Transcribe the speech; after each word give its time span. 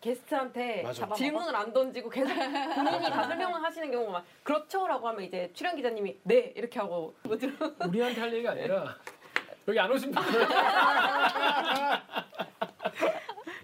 게스트한테 0.00 0.82
맞아. 0.82 1.08
질문을 1.14 1.54
안 1.54 1.72
던지고 1.72 2.08
계속 2.10 2.28
본인이 2.74 3.10
다 3.10 3.24
설명을 3.24 3.62
하시는 3.62 3.90
경우가 3.90 4.12
막 4.12 4.24
그렇죠라고 4.42 5.08
하면 5.08 5.22
이제 5.24 5.50
출연 5.54 5.74
기자님이 5.76 6.18
네 6.22 6.52
이렇게 6.56 6.78
하고 6.78 7.14
뭐죠? 7.22 7.48
우리한테 7.86 8.20
할 8.20 8.32
얘기가 8.32 8.52
아니라 8.52 8.96
여기 9.66 9.78
안 9.80 9.90
오신 9.90 10.12
분들 10.12 10.46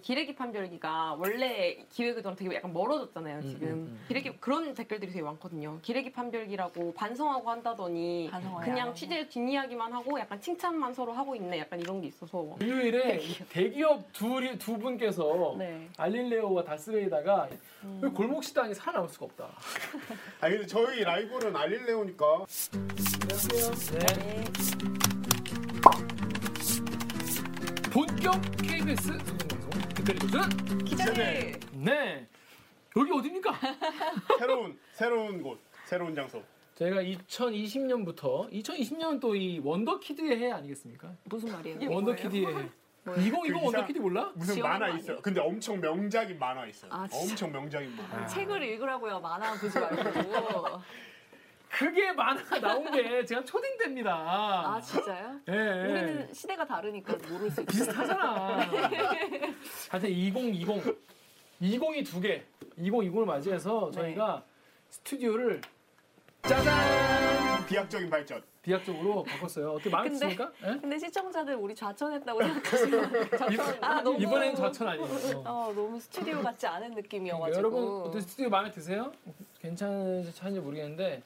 기레기 0.05 0.35
판별기가 0.35 1.15
원래 1.17 1.83
기획의도랑 1.89 2.35
되게 2.35 2.55
약간 2.55 2.71
멀어졌잖아요 2.71 3.41
지금 3.41 3.67
음, 3.67 3.73
음. 3.73 4.05
기레기 4.07 4.37
그런 4.39 4.75
댓글들이 4.75 5.11
되게 5.11 5.23
많거든요 5.23 5.79
기레기 5.81 6.11
판별기라고 6.11 6.93
반성하고 6.93 7.49
한다더니 7.49 8.29
그냥. 8.63 8.93
취재 8.93 9.27
뒷이야기만 9.27 9.91
하고 9.91 10.19
약간 10.19 10.39
칭찬만 10.39 10.93
서로 10.93 11.11
하고 11.11 11.35
있네 11.35 11.57
약간 11.57 11.79
이런 11.79 12.01
게 12.01 12.07
있어서 12.07 12.55
일요일에 12.61 13.17
이 13.17 13.33
대기업 13.49 14.13
둘이 14.13 14.59
두 14.59 14.77
분께서 14.77 15.55
네. 15.57 15.89
알릴레오와 15.97 16.63
다스베이다가 16.63 17.49
왜 18.01 18.09
골목 18.09 18.43
식당이 18.43 18.75
살아남을 18.75 19.09
수가 19.09 19.25
없다. 19.25 19.49
아 20.39 20.49
근데 20.49 20.67
저희 20.67 21.03
라이벌은 21.03 21.55
알릴레오니까 21.55 22.45
안녕하세요. 22.73 23.99
네. 23.99 24.43
본격 27.91 28.39
KBS 28.61 29.44
도전. 30.13 30.85
기자님 30.85 31.59
네. 31.73 32.27
여기 32.95 33.11
어디입니까? 33.11 33.53
새로운 34.39 34.79
새로운 34.93 35.41
곳 35.41 35.59
새로운 35.85 36.13
장소 36.13 36.43
저희가 36.75 37.01
2020년부터 37.01 38.51
2020년은 38.51 39.19
또이 39.19 39.61
원더키드의 39.63 40.37
해 40.37 40.51
아니겠습니까? 40.51 41.11
무슨 41.23 41.51
말이에요? 41.51 41.89
원더키드의 41.89 42.45
해. 42.45 42.51
뭐예요? 42.51 42.69
2020그 43.05 43.63
원더키드 43.63 43.99
몰라? 43.99 44.31
무슨 44.35 44.61
만화 44.61 44.91
거 44.91 44.97
있어요? 44.97 45.21
근데 45.21 45.39
엄청 45.39 45.79
명작인 45.79 46.37
만화 46.37 46.65
있어요 46.65 46.91
아? 46.91 47.07
엄청 47.11 47.51
명작인 47.51 47.95
만화 47.95 48.25
책을 48.27 48.61
읽으라고요. 48.63 49.19
만화 49.19 49.53
보지 49.53 49.79
말고. 49.79 50.81
그게 51.77 52.11
만화가 52.13 52.59
나온 52.59 52.89
게 52.91 53.25
제가 53.25 53.43
초딩 53.43 53.77
때입니다. 53.77 54.13
아 54.15 54.79
진짜요? 54.81 55.39
예. 55.49 55.51
우리는 55.53 56.33
시대가 56.33 56.65
다르니까 56.65 57.13
모를 57.29 57.51
수 57.51 57.61
있어요. 57.61 57.65
비슷하잖아. 57.65 58.59
하여튼 59.91 60.09
2020 60.09 61.05
20이 61.61 62.05
두 62.05 62.21
개. 62.21 62.43
2020을 62.77 63.25
맞이해서 63.25 63.89
네. 63.93 64.01
저희가 64.01 64.43
스튜디오를 64.89 65.61
짜잔 66.43 67.65
비약적인 67.67 68.09
발전 68.09 68.41
비약적으로 68.61 69.23
바꿨어요. 69.23 69.71
어떻게 69.73 69.89
마음에 69.89 70.09
근데- 70.09 70.27
드십니까? 70.27 70.51
예? 70.63 70.77
근데 70.79 70.97
시청자들 70.99 71.55
우리 71.55 71.73
좌천했다고 71.75 72.41
생각하시면 72.41 73.29
좌천. 73.37 73.83
아 73.83 74.01
너무 74.01 74.21
이번엔 74.21 74.55
좌천 74.55 74.87
아니에요. 74.87 75.05
어. 75.37 75.43
어 75.69 75.73
너무 75.73 75.99
스튜디오 75.99 76.41
같지 76.41 76.67
않은 76.67 76.91
느낌이어가지고. 76.95 77.57
여러분 77.57 77.83
어때 78.07 78.21
스튜디오 78.21 78.49
마음에 78.49 78.71
드세요? 78.71 79.11
괜찮은지 79.61 80.59
모르겠는데 80.59 81.21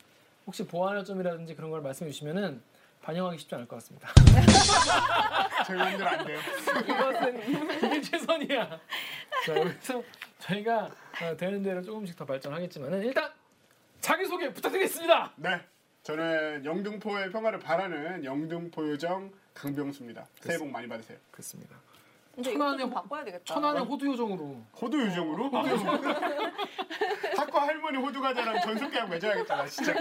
혹시 0.50 0.66
보완할 0.66 1.06
점이라든지 1.06 1.54
그런 1.54 1.70
걸 1.70 1.80
말씀해 1.82 2.10
주시면은 2.10 2.60
반영하기 3.04 3.38
쉽지 3.38 3.54
않을 3.54 3.68
것 3.68 3.76
같습니다. 3.76 4.10
저희 5.64 5.78
분들 5.78 6.08
안 6.08 6.26
돼요 6.26 6.40
이것은 6.88 7.78
이게 7.86 8.02
최선이야. 8.02 8.68
자, 8.68 9.54
그래서 9.54 10.04
저희가 10.40 10.90
어, 11.22 11.38
되는 11.38 11.62
대로 11.62 11.84
조금씩 11.84 12.18
더 12.18 12.26
발전하겠지만은 12.26 13.04
일단 13.04 13.32
자기 14.02 14.26
소개 14.26 14.52
부탁드리겠습니다. 14.52 15.34
네 15.36 15.62
저는 16.02 16.66
영등포의 16.66 17.32
평화를 17.32 17.60
바라는 17.60 18.26
영등포 18.26 18.90
요정 18.90 19.32
강병수입니다 19.54 20.26
새해 20.42 20.58
복 20.58 20.72
많이 20.72 20.88
받으세요 20.88 21.20
그렇습니다. 21.30 21.76
근데 22.44 22.54
천안의 22.54 22.86
호- 22.86 22.90
바꿔야 22.90 23.24
되겠다. 23.26 23.44
천안의 23.54 23.84
호두 23.84 24.06
요정으로 24.08 24.64
호두 24.82 25.00
요정으로 25.02 25.50
학과 27.38 27.68
할머니 27.68 27.98
호두 27.98 28.22
과자랑 28.22 28.62
전속 28.62 28.92
계약 28.92 29.10
맺어야겠다 29.10 29.56
나 29.56 29.66
진짜 29.68 29.94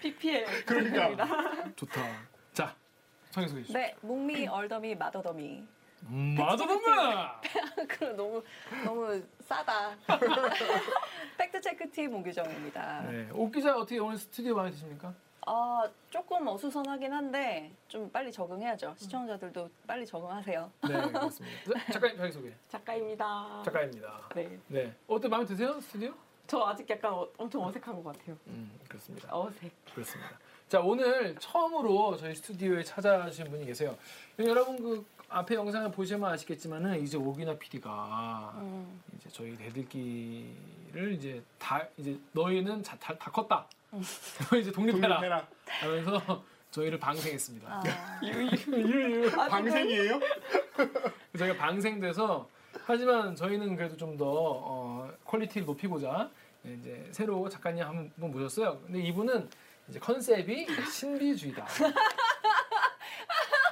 PPL 0.00 0.64
그러니까 0.66 1.72
좋다. 1.76 2.00
자, 2.52 2.74
자기 3.30 3.46
소개 3.48 3.60
주시죠. 3.62 3.78
네, 3.78 3.94
목미, 4.00 4.46
얼더미, 4.48 4.94
마더더미. 4.96 5.62
음, 6.08 6.34
마더덤마. 6.38 7.40
그럼 7.88 8.16
너무 8.16 8.42
너무 8.84 9.22
싸다. 9.46 9.94
팩트 11.38 11.60
체크 11.60 11.90
팀 11.90 12.14
오규정입니다. 12.14 13.02
네, 13.02 13.28
옥 13.32 13.52
기자 13.52 13.76
어떻게 13.76 13.98
오늘 13.98 14.16
스튜디오 14.18 14.54
마음에 14.56 14.70
드십니까? 14.70 15.12
아 15.46 15.88
조금 16.10 16.46
어수선하긴 16.46 17.12
한데 17.12 17.70
좀 17.88 18.10
빨리 18.10 18.30
적응해야죠. 18.30 18.94
시청자들도 18.98 19.68
빨리 19.86 20.04
적응하세요. 20.06 20.70
네, 20.82 20.88
그렇습니다. 21.10 21.72
자, 21.86 21.92
작가님 21.92 22.16
자기 22.18 22.32
소개. 22.32 22.52
작가입니다. 22.68 23.62
작가입니다. 23.64 24.28
네. 24.34 24.58
네, 24.68 24.94
어때 25.06 25.28
마음에 25.28 25.44
드세요 25.46 25.80
스튜디오? 25.80 26.12
저 26.46 26.64
아직 26.66 26.88
약간 26.90 27.12
어- 27.14 27.28
엄청 27.38 27.64
어색한 27.64 28.02
것 28.02 28.12
같아요. 28.16 28.36
음, 28.48 28.70
그렇습니다. 28.88 29.28
어색. 29.36 29.72
그렇습니다. 29.94 30.38
자 30.68 30.80
오늘 30.80 31.34
처음으로 31.36 32.16
저희 32.16 32.34
스튜디오에 32.34 32.82
찾아주신 32.84 33.50
분이 33.50 33.66
계세요. 33.66 33.96
여러분 34.38 34.76
그 34.76 35.04
앞에 35.28 35.54
영상을 35.54 35.90
보시면 35.92 36.30
아시겠지만은 36.32 37.00
이제 37.02 37.16
오기나 37.16 37.56
PD가 37.56 38.52
음, 38.56 39.00
이제 39.16 39.28
저희 39.30 39.56
댓읽기를 39.56 41.12
이제 41.14 41.42
다 41.58 41.86
이제 41.96 42.18
너희는 42.32 42.82
자, 42.82 42.96
다, 42.98 43.16
다 43.16 43.30
컸다. 43.30 43.66
너 43.90 44.56
이제 44.56 44.70
독립해라 44.70 45.16
독립해라 45.16 45.46
하면서 45.66 46.44
저희를 46.70 46.98
방생했습니다. 47.00 47.68
아, 47.68 48.20
유유. 48.22 49.30
방생이에요? 49.32 50.20
저희가 51.36 51.56
방생돼서 51.56 52.48
하지만 52.86 53.34
저희는 53.34 53.74
그래도 53.76 53.96
좀더 53.96 54.24
어, 54.28 55.10
quality를 55.24 55.66
높이고자 55.66 56.30
이제 56.64 57.08
새로 57.10 57.48
작가님 57.48 57.84
한 57.84 58.12
분 58.16 58.30
모셨어요. 58.30 58.80
근데 58.86 59.00
이분은 59.02 59.48
이제 59.88 59.98
컨셉이 59.98 60.66
신비주의다. 60.88 61.66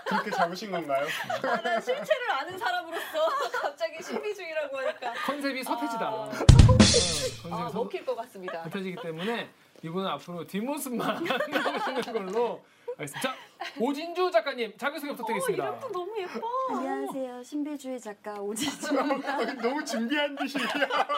그렇게 0.06 0.30
잡으신 0.30 0.70
건가요? 0.72 1.06
아, 1.42 1.60
난 1.62 1.80
실체를 1.80 2.30
아는 2.30 2.58
사람으로서 2.58 3.28
갑자기 3.60 4.02
신비주의라고 4.02 4.78
하니까 4.78 5.12
컨셉이 5.26 5.62
서태지다. 5.62 6.06
아. 6.06 6.10
어, 6.10 6.30
컨셉이 6.30 7.52
아, 7.52 7.68
서, 7.68 7.78
먹힐 7.84 8.04
것 8.04 8.16
같습니다. 8.16 8.64
서태지기 8.64 8.96
때문에 9.02 9.48
이분은 9.82 10.08
앞으로 10.08 10.44
뒷모습만 10.46 11.24
나오시는 11.24 12.02
걸로 12.12 12.64
알겠습니다. 12.96 13.20
자, 13.20 13.34
오진주 13.78 14.30
작가님 14.32 14.76
자기소개 14.76 15.12
어, 15.12 15.14
부탁드리겠습니다. 15.14 15.68
이름도 15.68 15.88
너무 15.92 16.20
예뻐. 16.20 16.40
안녕하세요. 16.70 17.42
신비주의 17.44 18.00
작가 18.00 18.34
오진주입니다. 18.40 19.54
너무 19.62 19.84
준비한 19.84 20.34
듯이 20.34 20.58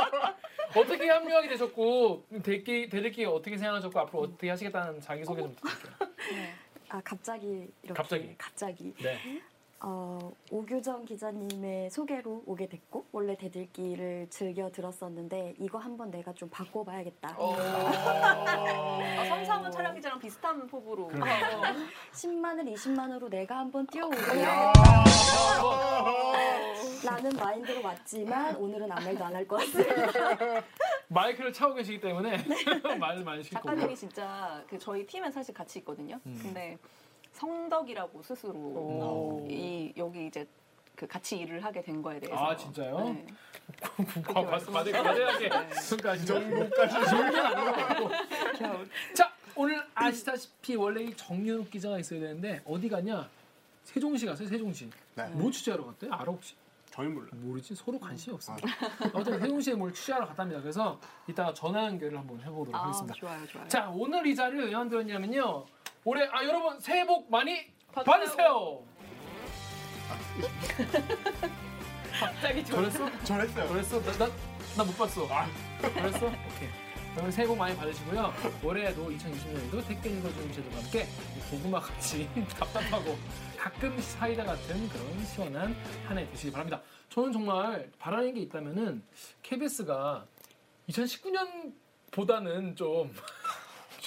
어떻게 0.77 1.09
합류하게 1.09 1.49
되셨고 1.49 2.27
대기 2.43 2.89
대들기 2.91 3.25
어떻게 3.25 3.57
생각하셨고 3.57 3.99
앞으로 4.01 4.23
어떻게 4.25 4.51
하시겠다는 4.51 5.01
자기소개 5.01 5.41
좀 5.43 5.55
부탁드릴게요. 5.55 6.09
네. 6.33 6.55
아 6.91 7.01
갑자기 7.03 7.69
이렇게 7.83 7.95
갑자기. 7.97 8.35
갑자기 8.37 8.95
네. 9.01 9.43
어, 9.83 10.19
오규정 10.51 11.07
기자님의 11.07 11.89
소개로 11.91 12.43
오게 12.45 12.69
됐고 12.69 13.07
원래 13.13 13.35
대들기를 13.35 14.27
즐겨 14.29 14.71
들었었는데 14.71 15.55
이거 15.59 15.79
한번 15.79 16.11
내가 16.11 16.35
좀 16.35 16.51
바꿔봐야겠다. 16.51 17.35
어. 17.39 17.55
아, 17.57 19.25
선상원 19.27 19.73
촬영 19.73 19.95
기자랑 19.95 20.19
비슷한 20.19 20.67
포부로. 20.67 21.09
그래. 21.09 21.21
어. 21.23 21.63
10만을 22.13 22.71
20만으로 22.75 23.31
내가 23.31 23.59
한번 23.59 23.87
뛰어오게 23.87 24.17
라는 27.03 27.31
마인드로 27.39 27.83
왔지만 27.83 28.57
오늘은 28.57 28.93
아무 28.93 29.05
말도 29.07 29.25
안 29.25 29.35
할 29.35 29.49
것 29.49 29.57
같아요. 29.57 30.63
마이크를 31.09 31.53
차고 31.55 31.75
계시기 31.75 32.01
때문에 32.01 32.37
말을 33.01 33.25
많이 33.25 33.43
시킬 33.43 33.57
거고. 33.59 33.69
작가님이 33.71 33.97
진짜 33.97 34.63
그 34.69 34.79
저희 34.79 35.07
팀에 35.07 35.31
사실 35.31 35.55
같이 35.55 35.79
있거든요. 35.79 36.21
음. 36.27 36.39
근데 36.43 36.77
성덕이라고 37.33 38.23
스스로 38.23 38.53
오. 38.55 39.47
이 39.51 39.93
여기 39.97 40.27
이제 40.27 40.47
그 40.95 41.07
같이 41.07 41.39
일을 41.39 41.65
하게 41.65 41.81
된 41.83 42.03
거에 42.03 42.21
대해서. 42.21 42.39
아, 42.39 42.55
진짜요? 42.57 43.01
네. 43.11 43.27
과- 44.23 44.45
과- 44.45 44.59
과대 44.59 44.91
과대하게 44.93 45.49
평가하시죠. 45.49 46.35
정도까지 46.35 46.95
자 49.15 49.33
오늘 49.55 49.83
아시다시피 49.95 50.77
원래 50.77 51.03
이 51.05 51.15
정윤욱 51.17 51.71
기자가 51.71 51.99
있어야 51.99 52.21
되는데 52.21 52.61
어디 52.67 52.89
갔냐? 52.89 53.29
세종시 53.85 54.27
갔어요. 54.27 54.49
세종시. 54.49 54.91
네. 55.15 55.27
뭐 55.31 55.51
취재하러 55.51 55.85
갔대? 55.87 56.07
알아 56.11 56.25
혹시? 56.25 56.55
저는 56.91 57.15
몰라 57.15 57.29
모르지. 57.33 57.75
서로 57.75 57.99
관심이 57.99 58.35
없습니다. 58.35 58.69
아무튼 59.15 59.39
세종시에 59.41 59.75
뭘 59.75 59.93
취재하러 59.95 60.27
갔답니다. 60.27 60.61
그래서 60.61 60.99
이따가 61.29 61.55
전화 61.55 61.87
연결을 61.87 62.19
한번 62.19 62.41
해보도록 62.41 62.75
아, 62.75 62.85
하겠습니다. 62.87 63.15
좋아요, 63.15 63.47
좋아요. 63.47 63.69
자 63.69 63.89
오늘 63.95 64.27
이 64.27 64.35
자리를 64.35 64.67
왜 64.67 64.73
만들었냐면요. 64.73 65.65
올해 66.05 66.27
아 66.33 66.43
여러분 66.45 66.81
새해 66.81 67.05
복 67.07 67.31
많이 67.31 67.67
받으세요. 67.93 68.83
갑자기 72.19 72.65
저 72.65 72.77
저랬어? 72.77 73.11
저랬어요 73.25 73.69
저랬어? 73.69 74.01
나나 74.77 74.85
못 74.91 74.97
봤어. 74.97 75.29
저랬어? 75.83 76.27
오케이. 76.27 76.69
여러분 77.13 77.31
새해 77.31 77.47
복 77.47 77.57
많이 77.59 77.77
받으시고요. 77.77 78.33
올해에도 78.63 79.11
2020년에도 79.11 79.87
댓글 79.89 80.13
읽어주는 80.19 80.53
제도와 80.53 80.83
함께 80.83 81.07
고구마 81.51 81.81
같이 81.81 82.29
답답하고 82.59 83.19
가끔 83.59 83.99
사이다 84.01 84.45
같은 84.45 84.89
그런 84.89 85.25
시원한 85.27 85.75
한 86.07 86.17
해 86.19 86.29
되시기 86.31 86.53
바랍니다. 86.53 86.81
저는 87.11 87.33
정말 87.33 87.91
바라는 87.99 88.35
게 88.35 88.41
있다면은 88.43 89.03
KBS가 89.43 90.25
2019년보다는 90.89 92.77
좀덜 92.77 93.11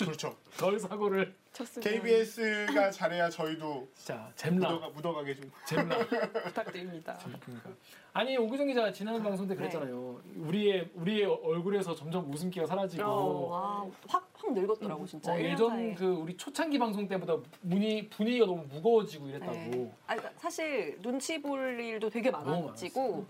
그렇죠. 0.05 0.35
사고를 0.79 1.33
쳤으면 1.51 1.83
KBS가 1.83 2.89
잘해야 2.91 3.29
저희도 3.29 3.87
진짜 3.95 4.31
잼나 4.35 4.69
묻어가, 4.69 4.89
묻어가게 4.89 5.35
좀. 5.35 5.51
잼나 5.65 5.97
부탁드립니다. 6.45 7.17
그러니까. 7.43 7.69
아니 8.13 8.37
오구정 8.37 8.67
기자 8.67 8.91
지난 8.91 9.21
방송 9.21 9.47
때 9.47 9.55
그랬잖아요. 9.55 10.21
우리의 10.37 10.89
우리의 10.95 11.25
얼굴에서 11.25 11.95
점점 11.95 12.31
웃음기가 12.31 12.65
사라지고 12.65 13.03
어. 13.03 13.49
와, 13.49 13.85
확, 14.07 14.29
확 14.35 14.53
늙었더라고 14.53 15.05
진짜. 15.05 15.31
어, 15.31 15.35
1년 15.35 15.51
예전. 15.51 15.95
그 15.95 16.05
우리 16.05 16.35
초창기 16.37 16.77
방송 16.79 17.07
때보다 17.07 17.37
분위, 17.67 18.07
분위기가 18.09 18.45
너무 18.45 18.63
무거워지고 18.69 19.29
이랬다고. 19.29 19.53
네. 19.53 19.95
아니, 20.07 20.19
그러니까 20.19 20.31
사실 20.39 20.97
눈치 21.01 21.41
볼 21.41 21.79
일도 21.79 22.09
되게 22.09 22.29
많아지고 22.31 23.25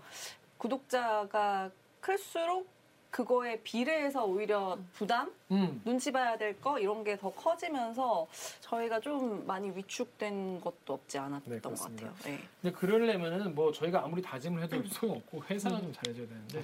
구독자가 0.58 1.70
클수록 2.00 2.73
그거에 3.18 3.60
비례해서 3.62 4.24
오히려 4.24 4.76
부담, 4.92 5.32
음. 5.52 5.80
눈치 5.84 6.10
봐야 6.10 6.36
될 6.36 6.52
거 6.60 6.80
이런 6.80 7.04
게 7.04 7.16
더 7.16 7.30
커지면서 7.30 8.26
저희가 8.60 8.98
좀 8.98 9.46
많이 9.46 9.70
위축된 9.70 10.60
것도 10.60 10.94
없지 10.94 11.18
않았던 11.18 11.54
네, 11.54 11.60
것. 11.60 11.78
같아요. 11.78 12.12
네. 12.24 12.40
근데 12.60 12.76
그러려면은 12.76 13.54
뭐 13.54 13.70
저희가 13.70 14.02
아무리 14.04 14.20
다짐을 14.20 14.64
해도 14.64 14.82
소용없고 14.88 15.44
회사가 15.44 15.78
좀 15.80 15.92
잘해줘야 15.92 16.26
되는데 16.26 16.62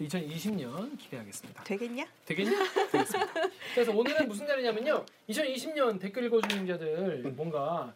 2020년 0.00 0.98
기대하겠습니다. 0.98 1.62
되겠냐? 1.62 2.04
되겠냐? 2.26 2.50
되겠습니다. 2.90 3.32
그래서 3.74 3.92
오늘은 3.92 4.26
무슨 4.26 4.46
날이냐면요. 4.46 5.04
2020년 5.28 6.00
댓글 6.00 6.24
읽어주는 6.24 6.66
자들 6.66 7.32
뭔가 7.36 7.94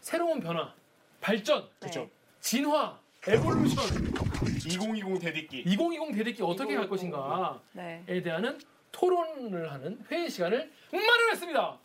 새로운 0.00 0.38
변화, 0.38 0.72
발전, 1.20 1.68
그렇죠. 1.80 2.08
진화, 2.40 3.00
에볼루션 3.26 3.84
2020 4.66 5.20
대디끼. 5.20 5.60
2020 5.60 6.12
대대기 6.16 6.42
어떻게 6.42 6.74
갈 6.74 6.84
2020. 6.86 6.90
것인가에 6.90 7.58
네. 7.72 8.22
대한 8.22 8.58
토론을 8.90 9.70
하는 9.70 10.00
회의 10.10 10.28
시간을 10.28 10.68
마련했습니다. 10.90 11.78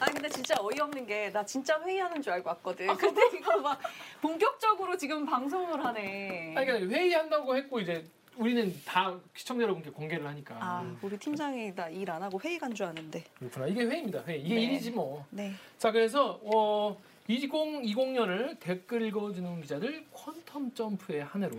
아 0.00 0.06
근데 0.06 0.28
진짜 0.28 0.56
어이없는 0.58 1.06
게 1.06 1.30
나 1.32 1.44
진짜 1.44 1.80
회의하는 1.82 2.20
줄 2.20 2.32
알고 2.32 2.48
왔거든. 2.48 2.88
근데 2.98 3.20
이거 3.38 3.58
막 3.58 3.80
본격적으로 4.20 4.96
지금 4.96 5.24
방송을 5.24 5.84
하네. 5.84 6.54
아니 6.56 6.66
그러니까 6.66 6.96
회의한다고 6.96 7.56
했고 7.56 7.78
이제 7.78 8.04
우리는 8.36 8.74
다 8.84 9.16
시청자 9.36 9.62
여러분께 9.62 9.90
공개를 9.90 10.26
하니까 10.26 10.56
아 10.60 10.96
우리 11.00 11.16
팀장이 11.16 11.74
나 11.76 11.88
일 11.90 12.10
안 12.10 12.22
하고 12.24 12.40
회의 12.44 12.58
간 12.58 12.74
줄 12.74 12.86
아는데. 12.86 13.22
그렇구나 13.38 13.66
이게 13.68 13.84
회의입니다 13.84 14.24
회의 14.26 14.40
이게 14.42 14.54
네. 14.56 14.60
일이지 14.62 14.90
뭐. 14.90 15.24
네. 15.30 15.52
자 15.78 15.92
그래서 15.92 16.40
어 16.42 16.96
2020년을 17.28 18.58
댓글 18.58 19.02
읽어주는 19.02 19.60
기자들 19.60 20.06
퀀텀 20.14 20.74
점프의 20.74 21.24
한 21.24 21.42
해로 21.42 21.54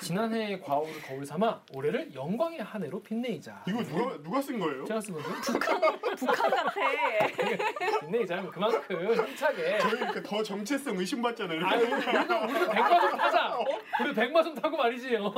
지난해의 0.00 0.62
과오를 0.62 1.02
거울 1.02 1.26
삼아 1.26 1.60
올해를 1.74 2.14
영광의 2.14 2.60
한 2.60 2.82
해로 2.82 3.02
빛내이자. 3.02 3.64
이거 3.68 3.82
누가 3.84 4.22
누가 4.22 4.40
쓴 4.40 4.58
거예요? 4.58 4.84
제가 4.86 5.00
쓴 5.00 5.14
건데 5.14 5.28
북한 6.16 6.50
같아. 6.50 6.72
빛내이자는 8.00 8.50
그만큼 8.50 9.14
힘차게. 9.26 9.78
저희 9.78 9.92
이렇게 9.92 10.22
더 10.22 10.42
정체성 10.42 10.96
의심받잖아요. 10.96 11.66
아유 11.66 11.84
우리도 11.84 12.34
우리도 12.44 12.70
백마좀 12.70 13.18
타자. 13.18 13.58
어? 13.58 13.64
우리 14.00 14.14
백마좀 14.14 14.54
타고 14.54 14.76
말이지. 14.76 15.16
어? 15.16 15.34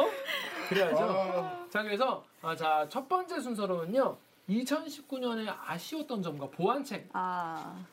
그래야죠. 0.69 0.97
아, 1.03 1.67
자 1.69 1.83
그래서 1.83 2.25
아, 2.41 2.55
자첫 2.55 3.09
번째 3.09 3.41
순서로는요. 3.41 4.17
2019년에 4.49 5.53
아쉬웠던 5.67 6.23
점과 6.23 6.49
보완책 6.49 7.09
아 7.13 7.85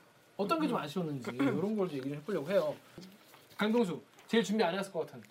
어떤 0.44 0.60
게 0.62 0.68
좀 0.68 0.78
아쉬웠는지 0.78 1.32
이런 1.34 1.76
걸 1.78 1.88
좀 1.88 1.98
얘기를 1.98 2.18
해보려고 2.18 2.50
해요. 2.52 2.76
강동수 3.58 4.02
제일 4.28 4.44
준비 4.44 4.64
안 4.64 4.78
했을 4.78 4.92
것 4.92 5.06
같은. 5.06 5.22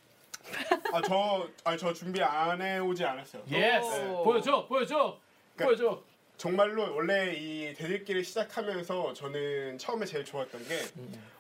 아, 0.93 1.00
저, 1.03 1.49
아, 1.64 1.76
저 1.76 1.93
준비 1.93 2.23
안 2.23 2.61
해오지 2.61 3.05
않았어요. 3.05 3.43
yes 3.50 4.09
오. 4.11 4.25
보여줘 4.25 4.67
보여줘 4.67 5.19
그러니까- 5.56 5.64
보여줘. 5.85 6.03
정말로 6.38 6.93
원래 6.97 7.35
이 7.35 7.73
댓읽기를 7.75 8.25
시작하면서 8.25 9.12
저는 9.12 9.79
처음에 9.79 10.05
제일 10.05 10.25
좋았던 10.25 10.67
게 10.67 10.81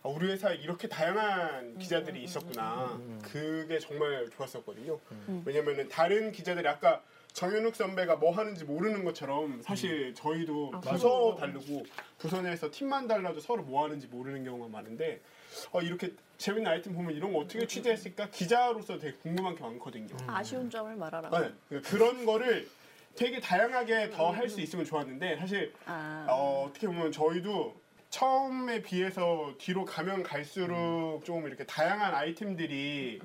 아, 0.04 0.08
우리 0.08 0.30
회사에 0.30 0.54
이렇게 0.56 0.86
다양한 0.86 1.76
기자들이 1.78 2.22
있었구나. 2.22 3.00
그게 3.22 3.80
정말 3.80 4.28
좋았었거든요. 4.36 5.00
음. 5.28 5.42
왜냐면은 5.44 5.88
다른 5.88 6.30
기자들이 6.30 6.68
아까 6.68 7.02
정현욱 7.32 7.74
선배가 7.74 8.16
뭐 8.16 8.32
하는지 8.32 8.64
모르는 8.64 9.04
것처럼 9.04 9.62
사실 9.62 10.14
저희도 10.14 10.70
아, 10.74 10.80
부서 10.80 11.32
맞아. 11.32 11.46
다르고 11.46 11.84
부서 12.18 12.42
내에서 12.42 12.70
팀만 12.70 13.06
달라도 13.08 13.40
서로 13.40 13.62
뭐 13.62 13.84
하는지 13.84 14.06
모르는 14.06 14.44
경우가 14.44 14.68
많은데 14.68 15.20
어, 15.72 15.80
이렇게 15.80 16.12
재밌는 16.38 16.70
아이템 16.70 16.94
보면 16.94 17.14
이런 17.14 17.32
거 17.32 17.38
어떻게 17.40 17.66
취재했을까 17.66 18.28
기자로서 18.30 18.98
되게 18.98 19.16
궁금한 19.18 19.54
게 19.54 19.62
많거든요. 19.62 20.14
아쉬운 20.26 20.68
점을 20.68 20.94
말하라. 20.94 21.30
네, 21.30 21.52
그러니까 21.68 21.90
그런 21.90 22.26
거를 22.26 22.68
되게 23.14 23.40
다양하게 23.40 24.10
더 24.10 24.30
할 24.30 24.48
수 24.48 24.60
있으면 24.60 24.84
좋았는데 24.84 25.36
사실 25.36 25.72
아 25.86 26.26
어, 26.28 26.66
어떻게 26.68 26.86
보면 26.86 27.12
저희도 27.12 27.80
처음에 28.10 28.82
비해서 28.82 29.54
뒤로 29.58 29.84
가면 29.86 30.22
갈수록 30.22 31.22
좀 31.24 31.46
이렇게 31.46 31.64
다양한 31.64 32.14
아이템들이 32.14 33.20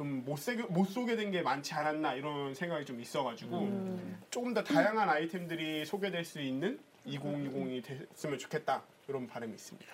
좀못못 0.00 0.88
소개된 0.88 1.30
게 1.30 1.42
많지 1.42 1.74
않았나 1.74 2.14
이런 2.14 2.54
생각이 2.54 2.86
좀 2.86 3.00
있어가지고 3.00 3.58
음. 3.58 4.18
조금 4.30 4.54
더 4.54 4.64
다양한 4.64 5.08
아이템들이 5.08 5.84
소개될 5.84 6.24
수 6.24 6.40
있는 6.40 6.78
2020이 7.06 7.84
됐으면 7.84 8.38
좋겠다 8.38 8.82
이런 9.08 9.26
바람이 9.26 9.52
있습니다. 9.52 9.86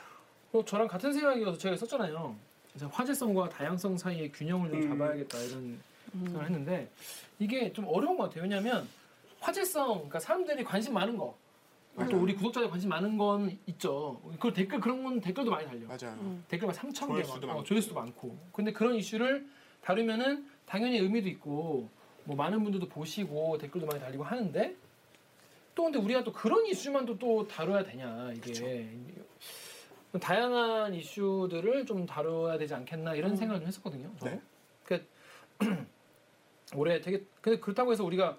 어, 0.52 0.64
저랑 0.64 0.86
같은 0.86 1.12
생각이어서 1.12 1.58
제가 1.58 1.76
썼잖아요. 1.76 2.36
이제 2.74 2.86
화제성과 2.86 3.48
다양성 3.48 3.96
사이의 3.96 4.30
균형을 4.32 4.70
좀 4.70 4.82
음. 4.82 4.88
잡아야겠다 4.90 5.38
이런 5.38 5.80
생각을 6.12 6.46
했는데 6.46 6.88
이게 7.38 7.72
좀 7.72 7.86
어려운 7.88 8.16
것 8.16 8.24
같아요. 8.24 8.42
왜냐하면 8.42 8.88
화제성, 9.40 9.94
그러니까 9.94 10.20
사람들이 10.20 10.62
관심 10.64 10.94
많은 10.94 11.16
거, 11.16 11.36
또 12.10 12.18
우리 12.18 12.34
구독자들 12.34 12.68
관심 12.68 12.90
많은 12.90 13.16
건 13.16 13.58
있죠. 13.66 14.20
그 14.38 14.52
댓글 14.52 14.80
그런 14.80 15.02
건 15.02 15.20
댓글도 15.20 15.50
많이 15.50 15.66
달려. 15.66 15.86
맞아요. 15.86 16.16
음. 16.20 16.44
댓글 16.48 16.66
막 16.66 16.76
3천 16.76 17.08
개, 17.08 17.22
조회수도 17.22 17.46
막, 17.46 17.52
어, 17.52 17.56
많고. 17.56 17.64
조회수도 17.64 17.94
많고. 17.94 18.38
근데 18.52 18.72
그런 18.72 18.94
이슈를 18.96 19.46
다루면은 19.86 20.44
당연히 20.66 20.98
의미도 20.98 21.28
있고 21.28 21.88
뭐 22.24 22.36
많은 22.36 22.64
분들도 22.64 22.88
보시고 22.88 23.56
댓글도 23.58 23.86
많이 23.86 24.00
달리고 24.00 24.24
하는데 24.24 24.74
또 25.76 25.84
근데 25.84 25.98
우리가 26.00 26.24
또 26.24 26.32
그런 26.32 26.66
이슈만도 26.66 27.18
또 27.18 27.46
다뤄야 27.46 27.84
되냐 27.84 28.32
이게 28.32 28.90
다양한 30.20 30.92
이슈들을 30.92 31.86
좀 31.86 32.04
다뤄야 32.04 32.58
되지 32.58 32.74
않겠나 32.74 33.14
이런 33.14 33.30
음. 33.30 33.36
생각을 33.36 33.60
좀 33.60 33.68
했었거든요. 33.68 34.10
네. 34.24 34.40
그 34.82 35.06
올해 36.74 37.00
되게 37.00 37.24
근데 37.40 37.60
그렇다고 37.60 37.92
해서 37.92 38.02
우리가 38.02 38.36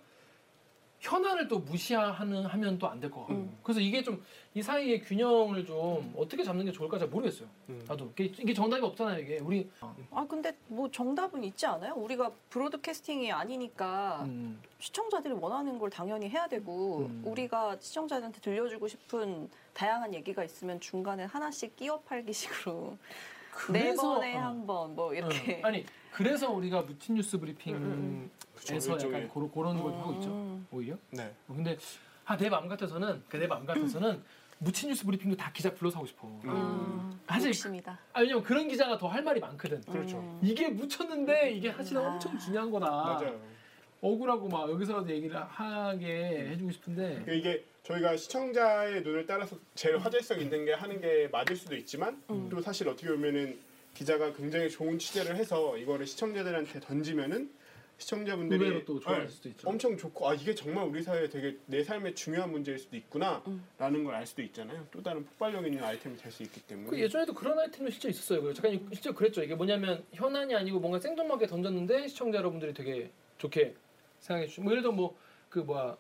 현안을 0.99 1.47
또 1.47 1.59
무시하는 1.59 2.11
하면 2.45 2.77
또 2.79 2.87
안 2.87 2.99
될 2.99 3.09
것 3.11 3.19
같고 3.21 3.33
음. 3.33 3.57
그래서 3.63 3.79
이게 3.79 4.01
좀 4.03 4.21
이 4.53 4.61
사이의 4.63 5.03
균형을 5.03 5.63
좀 5.67 6.11
어떻게 6.17 6.43
잡는 6.43 6.65
게 6.65 6.71
좋을까 6.71 6.97
잘 6.97 7.07
모르겠어요. 7.09 7.47
음. 7.69 7.85
나도 7.87 8.11
이게, 8.17 8.23
이게 8.41 8.53
정답이 8.55 8.83
없잖아요 8.83 9.19
이게 9.19 9.37
우리 9.37 9.69
아 10.09 10.25
근데 10.27 10.57
뭐 10.65 10.89
정답은 10.89 11.43
있지 11.43 11.67
않아요? 11.67 11.93
우리가 11.93 12.31
브로드캐스팅이 12.49 13.31
아니니까 13.31 14.23
음, 14.25 14.59
시청자들이 14.79 15.35
원하는 15.35 15.77
걸 15.77 15.91
당연히 15.91 16.27
해야 16.27 16.47
되고 16.47 17.01
음. 17.05 17.21
우리가 17.23 17.77
시청자들한테 17.79 18.41
들려주고 18.41 18.87
싶은 18.87 19.47
다양한 19.75 20.15
얘기가 20.15 20.43
있으면 20.43 20.79
중간에 20.79 21.25
하나씩 21.25 21.75
끼워 21.75 21.99
팔기식으로 22.01 22.97
네 23.71 23.93
번에 23.95 24.37
어, 24.37 24.41
한번 24.41 24.95
뭐 24.95 25.13
이렇게 25.13 25.61
어, 25.63 25.67
아니 25.67 25.85
그래서 26.11 26.51
우리가 26.51 26.81
무친 26.81 27.15
뉴스 27.15 27.39
브리핑에서 27.39 27.83
음, 27.85 28.29
그쵸, 28.55 28.75
약간. 28.75 29.27
고런, 29.27 29.51
그런 29.51 29.81
걸 29.81 29.93
하고 29.93 30.13
있죠 30.13 30.29
음. 30.29 30.67
오히려 30.71 30.95
네. 31.11 31.33
어, 31.47 31.53
근데 31.53 31.77
아, 32.25 32.35
내 32.37 32.49
마음 32.49 32.67
같아서는 32.67 33.23
그내 33.29 33.47
마음 33.47 33.65
같아서는 33.65 34.21
무친 34.59 34.89
뉴스 34.89 35.05
브리핑도 35.05 35.37
다 35.37 35.51
기자 35.53 35.71
불러서 35.73 35.97
하고 35.97 36.07
싶어 36.07 36.27
음, 36.45 37.19
사실 37.27 37.49
욕심이다. 37.49 37.99
아, 38.13 38.21
왜냐면 38.21 38.43
그런 38.43 38.67
기자가 38.67 38.97
더 38.97 39.07
할 39.07 39.21
말이 39.23 39.39
많거든 39.39 39.81
그렇죠. 39.81 40.17
음. 40.17 40.39
이게 40.41 40.67
묻혔는데 40.69 41.51
이게 41.51 41.71
사실은 41.71 42.03
아. 42.03 42.09
엄청 42.13 42.37
중요한 42.39 42.71
거다 42.71 42.89
맞아요. 42.89 43.39
억울하고 44.01 44.47
막 44.47 44.69
여기서라도 44.69 45.09
얘기를 45.09 45.35
하게 45.35 46.49
해주고 46.51 46.71
싶은데 46.71 47.21
그러니까 47.25 47.31
이게 47.33 47.63
저희가 47.83 48.17
시청자의 48.17 49.01
눈을 49.01 49.25
따라서 49.25 49.57
제일 49.75 49.97
화제성 49.97 50.39
있는 50.41 50.65
게 50.65 50.73
하는 50.73 50.99
게 51.01 51.27
맞을 51.31 51.55
수도 51.55 51.75
있지만 51.75 52.21
음. 52.29 52.47
또 52.49 52.61
사실 52.61 52.87
어떻게 52.89 53.07
보면은 53.07 53.57
기자가 53.93 54.33
굉장히 54.33 54.69
좋은 54.69 54.99
취재를 54.99 55.35
해서 55.35 55.77
이거를 55.77 56.05
시청자들한테 56.05 56.79
던지면은 56.81 57.49
시청자분들이 57.97 58.85
또 58.85 58.99
좋아할 58.99 59.23
네, 59.25 59.27
수도 59.27 59.49
있죠 59.49 59.67
엄청 59.67 59.97
좋고 59.97 60.29
아 60.29 60.35
이게 60.35 60.53
정말 60.53 60.85
우리 60.87 61.01
사회에 61.01 61.29
되게 61.29 61.57
내 61.65 61.83
삶에 61.83 62.13
중요한 62.13 62.51
문제일 62.51 62.77
수도 62.77 62.95
음. 62.95 62.97
있구나라는 62.97 64.03
걸 64.03 64.13
알 64.13 64.27
수도 64.27 64.43
있잖아요. 64.43 64.85
또 64.91 65.01
다른 65.01 65.25
폭발력 65.25 65.65
있는 65.65 65.83
아이템이 65.83 66.15
될 66.17 66.31
수 66.31 66.43
있기 66.43 66.61
때문에. 66.61 66.89
그 66.91 66.99
예전에도 66.99 67.33
그런 67.33 67.57
아이템도 67.57 67.89
실제 67.91 68.09
있었어요. 68.09 68.43
그 68.43 68.53
작가님 68.53 68.87
실제 68.93 69.11
그랬죠. 69.11 69.41
이게 69.43 69.55
뭐냐면 69.55 70.03
현안이 70.13 70.53
아니고 70.53 70.79
뭔가 70.79 70.99
생뚱맞게 70.99 71.47
던졌는데 71.47 72.07
시청자 72.07 72.37
여러분들이 72.37 72.73
되게 72.75 73.09
좋게 73.39 73.73
생각해 74.27 74.47
주시고 74.47 74.63
뭐 74.63 74.71
예를 74.71 74.83
들어 74.83 74.91
뭐그 74.93 75.59
뭐야 75.59 75.97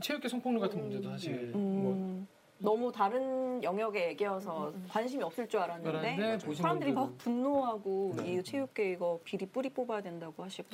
체육계 0.00 0.28
성폭력 0.28 0.60
같은 0.60 0.80
문제도 0.80 1.08
사실 1.10 1.50
뭐 1.52 1.92
음. 1.92 2.28
너무 2.58 2.90
다른 2.90 3.62
영역의 3.62 4.08
얘기여서 4.10 4.72
관심이 4.88 5.22
없을 5.24 5.46
줄 5.48 5.60
알았는데 5.60 6.16
그런데 6.16 6.54
사람들이 6.54 6.92
분들은 6.92 6.94
막 6.94 7.18
분노하고 7.18 8.14
네. 8.16 8.32
이 8.32 8.42
체육계 8.42 8.92
이거 8.92 9.20
비리 9.24 9.44
뿌리 9.44 9.68
뽑아야 9.68 10.00
된다고 10.00 10.42
하시고 10.42 10.68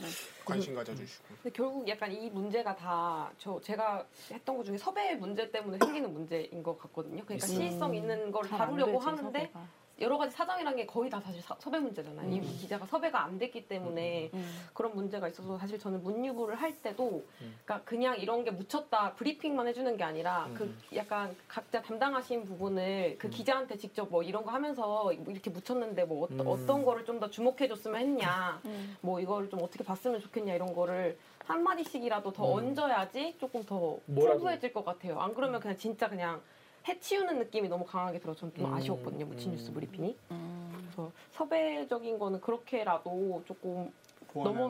관심 0.45 0.75
가져주시고. 0.75 1.25
근데 1.43 1.51
결국 1.51 1.89
약간 1.89 2.13
이 2.13 2.31
문제가 2.31 2.77
다 2.77 3.33
저 3.39 3.59
제가 3.63 4.07
했던 4.31 4.57
것 4.59 4.65
중에 4.65 4.77
섭외 4.77 5.15
문제 5.17 5.51
때문에 5.51 5.79
생기는 5.79 6.13
문제인 6.13 6.63
것 6.63 6.79
같거든요. 6.79 7.25
그러니까 7.25 7.47
있어요. 7.47 7.59
시의성 7.59 7.95
있는 7.95 8.31
걸 8.31 8.47
다루려고 8.47 8.99
하는데 8.99 9.39
섭외가. 9.39 9.67
여러 10.01 10.17
가지 10.17 10.35
사정이란 10.35 10.77
게 10.77 10.87
거의 10.87 11.11
다 11.11 11.21
사실 11.21 11.43
사- 11.43 11.55
섭외 11.59 11.79
문제잖아요. 11.79 12.31
이 12.31 12.39
음. 12.39 12.43
기자가 12.61 12.87
섭외가 12.87 13.23
안 13.25 13.39
됐기 13.39 13.69
때문에 13.69 14.31
음. 14.33 14.51
그런 14.73 14.95
문제가 14.95 15.29
있어서 15.29 15.59
사실 15.59 15.79
저는 15.79 16.03
문유부를 16.03 16.55
할 16.57 16.75
때도 16.81 17.25
음. 17.43 17.55
그러니까 17.65 17.83
그냥 17.85 18.17
이런 18.19 18.43
게 18.43 18.51
묻혔다 18.51 19.13
브리핑만 19.15 19.69
해주는 19.69 19.95
게 19.99 20.03
아니라 20.05 20.47
음. 20.47 20.55
그 20.55 20.97
약간 20.97 21.37
각자 21.49 21.83
담당하신 21.83 22.47
부분을 22.47 23.17
그 23.19 23.29
기자한테 23.29 23.77
직접 23.77 24.09
뭐 24.11 24.23
이런 24.23 24.43
거 24.45 24.51
하면서 24.51 24.87
뭐 25.05 25.13
이렇게 25.13 25.51
묻혔는데 25.51 26.05
뭐 26.05 26.25
어떤, 26.25 26.41
음. 26.41 26.47
어떤 26.47 26.85
거를 26.85 27.05
좀 27.05 27.21
더 27.21 27.29
주목해줬으면 27.29 28.01
했냐 28.01 28.63
음. 28.65 28.97
뭐 29.03 29.21
이거를 29.21 29.51
좀 29.51 29.61
어떻게 29.63 29.85
봤으면 29.85 30.21
좋겠냐 30.21 30.55
이런 30.55 30.73
거를 30.73 31.19
한 31.45 31.63
마디씩이라도 31.63 32.33
더 32.33 32.45
음. 32.59 32.69
얹어야지 32.69 33.37
조금 33.39 33.63
더. 33.65 33.99
풍부해질 34.07 34.73
것 34.73 34.83
같아요. 34.85 35.21
안 35.21 35.35
그러면 35.35 35.61
그냥 35.61 35.77
진짜 35.77 36.09
그냥 36.09 36.41
해치우는 36.89 37.39
느낌이 37.39 37.69
너무 37.69 37.85
강하게 37.85 38.19
들어. 38.19 38.35
저는 38.35 38.55
좀 38.55 38.67
음. 38.67 38.75
아쉬웠거든요. 38.75 39.27
무친 39.27 39.51
음. 39.51 39.57
뉴스 39.57 39.73
브리핑이. 39.73 40.17
음. 40.31 40.73
그래서 40.83 41.13
섭외적인 41.33 42.19
거는 42.19 42.41
그렇게라도 42.41 43.43
조금 43.47 43.91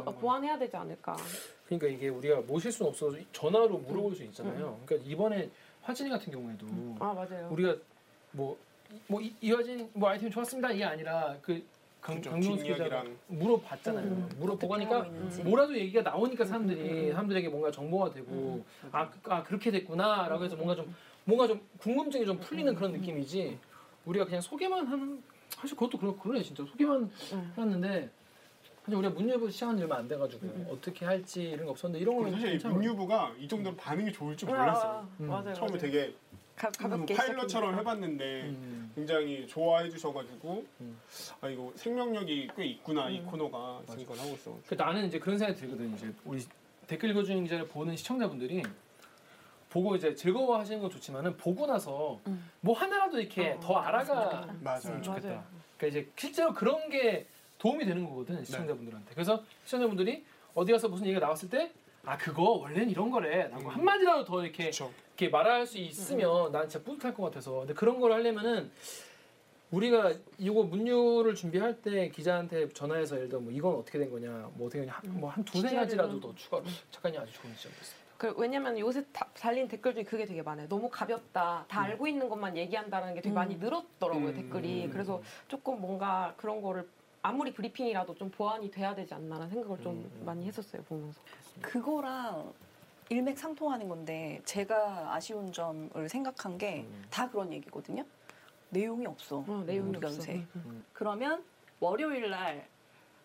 거. 0.05 0.13
보완해야 0.13 0.59
되지 0.59 0.77
않을까. 0.77 1.17
그러니까 1.67 1.87
이게 1.89 2.09
우리가 2.09 2.41
모실 2.43 2.73
수는 2.73 2.91
없어서 2.91 3.17
전화로 3.33 3.79
물어볼 3.79 4.15
수 4.17 4.25
있잖아요. 4.25 4.79
그러니까 4.85 5.09
이번에 5.09 5.51
화진이 5.83 6.11
같은 6.11 6.33
경우에도 6.33 6.67
아 6.99 7.13
맞아요. 7.13 7.49
우리가 7.53 7.77
뭐, 8.33 8.57
뭐 9.07 9.21
이, 9.21 9.33
이화진 9.41 9.89
뭐 9.93 10.09
아이템 10.09 10.31
좋았습니다 10.31 10.73
이게 10.73 10.85
아니라 10.85 11.37
그 11.43 11.63
강, 12.01 12.21
강용수 12.21 12.65
기자가. 12.65 13.05
물어봤잖아요. 13.29 14.05
음. 14.07 14.29
있는지. 15.07 15.43
뭐라도 15.45 15.77
얘기가 15.79 16.03
나오니까 16.03 16.45
사람들이 16.47 16.81
음, 16.81 16.87
음, 16.87 17.05
음. 17.05 17.11
사람들에게 17.13 17.49
뭔가 17.51 17.71
정보가 17.71 18.11
되고 18.13 18.31
음, 18.33 18.65
아, 18.91 19.09
그- 19.11 19.31
아 19.31 19.43
그렇게 19.43 19.71
됐구나라고 19.71 20.43
해서 20.45 20.57
뭔가 20.57 20.75
좀 20.75 20.95
뭔가 21.31 21.47
좀 21.47 21.61
궁금증이 21.79 22.27
좀 22.27 22.39
풀리는 22.41 22.75
그런 22.75 22.91
느낌이지 22.93 23.57
우리가 24.05 24.25
그냥 24.25 24.41
소개만 24.41 24.85
하는 24.87 25.23
사실 25.49 25.77
그것도 25.77 25.99
그러, 25.99 26.17
그러네 26.17 26.43
진짜 26.43 26.65
소개만 26.65 27.11
음. 27.33 27.53
해놨는데 27.57 28.11
사실 28.85 28.99
우리가 28.99 29.15
문예부 29.15 29.49
시작한 29.51 29.77
지 29.77 29.83
얼마 29.85 29.97
안 29.97 30.09
돼가지고 30.09 30.67
어떻게 30.73 31.05
할지 31.05 31.43
이런 31.43 31.67
게 31.67 31.71
없었는데 31.71 32.03
이런 32.03 32.17
거는 32.17 32.33
사실 32.33 32.51
괜찮아요. 32.51 32.79
문유부가 32.79 33.35
이 33.39 33.47
정도로 33.47 33.77
반응이 33.77 34.13
좋을 34.13 34.37
줄 34.37 34.51
아, 34.51 34.59
몰랐어요. 34.59 35.09
음. 35.21 35.29
맞아요. 35.29 35.55
처음에 35.55 35.71
맞아요. 35.73 35.79
되게 35.79 36.15
가, 36.57 36.69
가볍게 36.71 37.15
파일럿처럼. 37.15 37.79
해봤는데 37.79 38.43
음. 38.43 38.93
굉장히 38.97 39.47
좋아해 39.47 39.89
주셔가지고 39.89 40.67
음. 40.81 40.99
아 41.41 41.49
이거 41.49 41.73
생명력이 41.77 42.51
꽤 42.57 42.65
있구나 42.65 43.09
이 43.09 43.21
음. 43.21 43.27
코너가 43.27 43.83
생각을 43.87 44.21
하고 44.21 44.33
있어. 44.33 44.59
그 44.67 44.75
나는 44.75 45.07
이제 45.07 45.21
그런 45.21 45.39
생각이 45.39 45.61
들거든 45.61 45.95
이제 45.95 46.13
우리 46.25 46.43
댓글 46.89 47.11
읽어주는 47.11 47.45
기자를 47.45 47.69
보는 47.69 47.95
시청자분들이 47.95 48.63
보고 49.71 49.95
이제 49.97 50.15
즐거워하시는 50.15 50.81
건 50.81 50.91
좋지만은 50.91 51.37
보고 51.37 51.67
나서 51.67 52.21
음. 52.27 52.51
뭐 52.61 52.77
하나라도 52.77 53.21
이렇게 53.21 53.53
어, 53.53 53.61
더 53.61 53.77
알아가 53.77 54.47
맞아. 54.61 54.91
음, 54.93 55.01
좋겠다. 55.03 55.29
맞아요. 55.29 55.45
그러니까 55.79 55.87
이제 56.01 56.11
실제로 56.17 56.53
그런 56.53 56.91
게 56.91 57.27
도움이 57.59 57.85
되는 57.85 58.09
거거든 58.09 58.45
시청자분들한테. 58.45 59.15
그래서 59.15 59.43
시청자분들이 59.65 60.25
어디 60.55 60.73
가서 60.73 60.89
무슨 60.89 61.07
얘기가 61.07 61.21
나왔을 61.25 61.49
때 61.49 61.73
아 62.03 62.17
그거 62.17 62.53
원래는 62.53 62.89
이런 62.89 63.11
거래라고 63.11 63.61
음. 63.63 63.69
한 63.69 63.85
마디라도 63.85 64.25
더 64.25 64.43
이렇게 64.43 64.65
그렇죠. 64.65 64.91
이렇게 65.19 65.29
말할 65.29 65.67
수 65.67 65.77
있으면 65.77 66.51
난 66.51 66.67
진짜 66.67 66.83
뿌듯할 66.83 67.13
것 67.15 67.25
같아서. 67.25 67.59
근데 67.61 67.75
그런 67.75 68.01
걸 68.01 68.13
하려면은 68.13 68.71
우리가 69.71 70.15
이거 70.39 70.63
문유를 70.63 71.35
준비할 71.35 71.81
때 71.83 72.09
기자한테 72.09 72.71
전화해서 72.71 73.17
예를 73.17 73.29
들어 73.29 73.41
뭐 73.41 73.53
이건 73.53 73.75
어떻게 73.77 73.99
된 73.99 74.11
거냐, 74.11 74.31
뭐 74.55 74.67
어떻게 74.67 74.81
되냐, 74.81 74.99
뭐 75.05 75.29
한 75.31 75.45
두세 75.45 75.59
취재를 75.69 75.77
가지라도 75.85 76.11
좀- 76.13 76.21
더 76.23 76.35
추가로 76.35 76.65
작가님 76.91 77.21
아주 77.21 77.33
좋은 77.35 77.55
지적이었습니다. 77.55 78.10
그 78.21 78.35
왜냐면 78.37 78.79
요새 78.79 79.03
다, 79.15 79.27
달린 79.33 79.67
댓글 79.67 79.95
중에 79.95 80.05
그게 80.05 80.27
되게 80.27 80.43
많아요. 80.43 80.69
너무 80.69 80.91
가볍다. 80.91 81.65
다 81.67 81.81
알고 81.81 82.07
있는 82.07 82.29
것만 82.29 82.55
얘기한다는 82.55 83.15
게 83.15 83.23
되게 83.23 83.33
음. 83.33 83.35
많이 83.35 83.57
늘었더라고요 83.57 84.29
음. 84.29 84.35
댓글이. 84.35 84.91
그래서 84.93 85.23
조금 85.49 85.81
뭔가 85.81 86.35
그런 86.37 86.61
거를 86.61 86.87
아무리 87.23 87.51
브리핑이라도 87.51 88.15
좀 88.17 88.31
보완이 88.31 88.71
돼야 88.71 88.95
되지 88.95 89.15
않나라는 89.15 89.49
생각을 89.49 89.81
좀 89.81 89.95
음. 89.95 90.23
많이 90.27 90.47
했었어요 90.47 90.83
보면서. 90.83 91.19
그거랑 91.63 92.53
일맥상통하는 93.09 93.89
건데 93.89 94.43
제가 94.45 95.15
아쉬운 95.15 95.51
점을 95.51 96.07
생각한 96.07 96.59
게 96.59 96.85
음. 96.87 97.05
다 97.09 97.31
그런 97.31 97.51
얘기거든요. 97.55 98.05
내용이 98.69 99.07
없어. 99.07 99.43
어, 99.49 99.65
내용이 99.67 99.89
우리가 99.89 100.09
없어. 100.09 100.19
요새. 100.19 100.35
음, 100.35 100.51
음. 100.57 100.85
그러면 100.93 101.43
월요일 101.81 102.29
날 102.29 102.69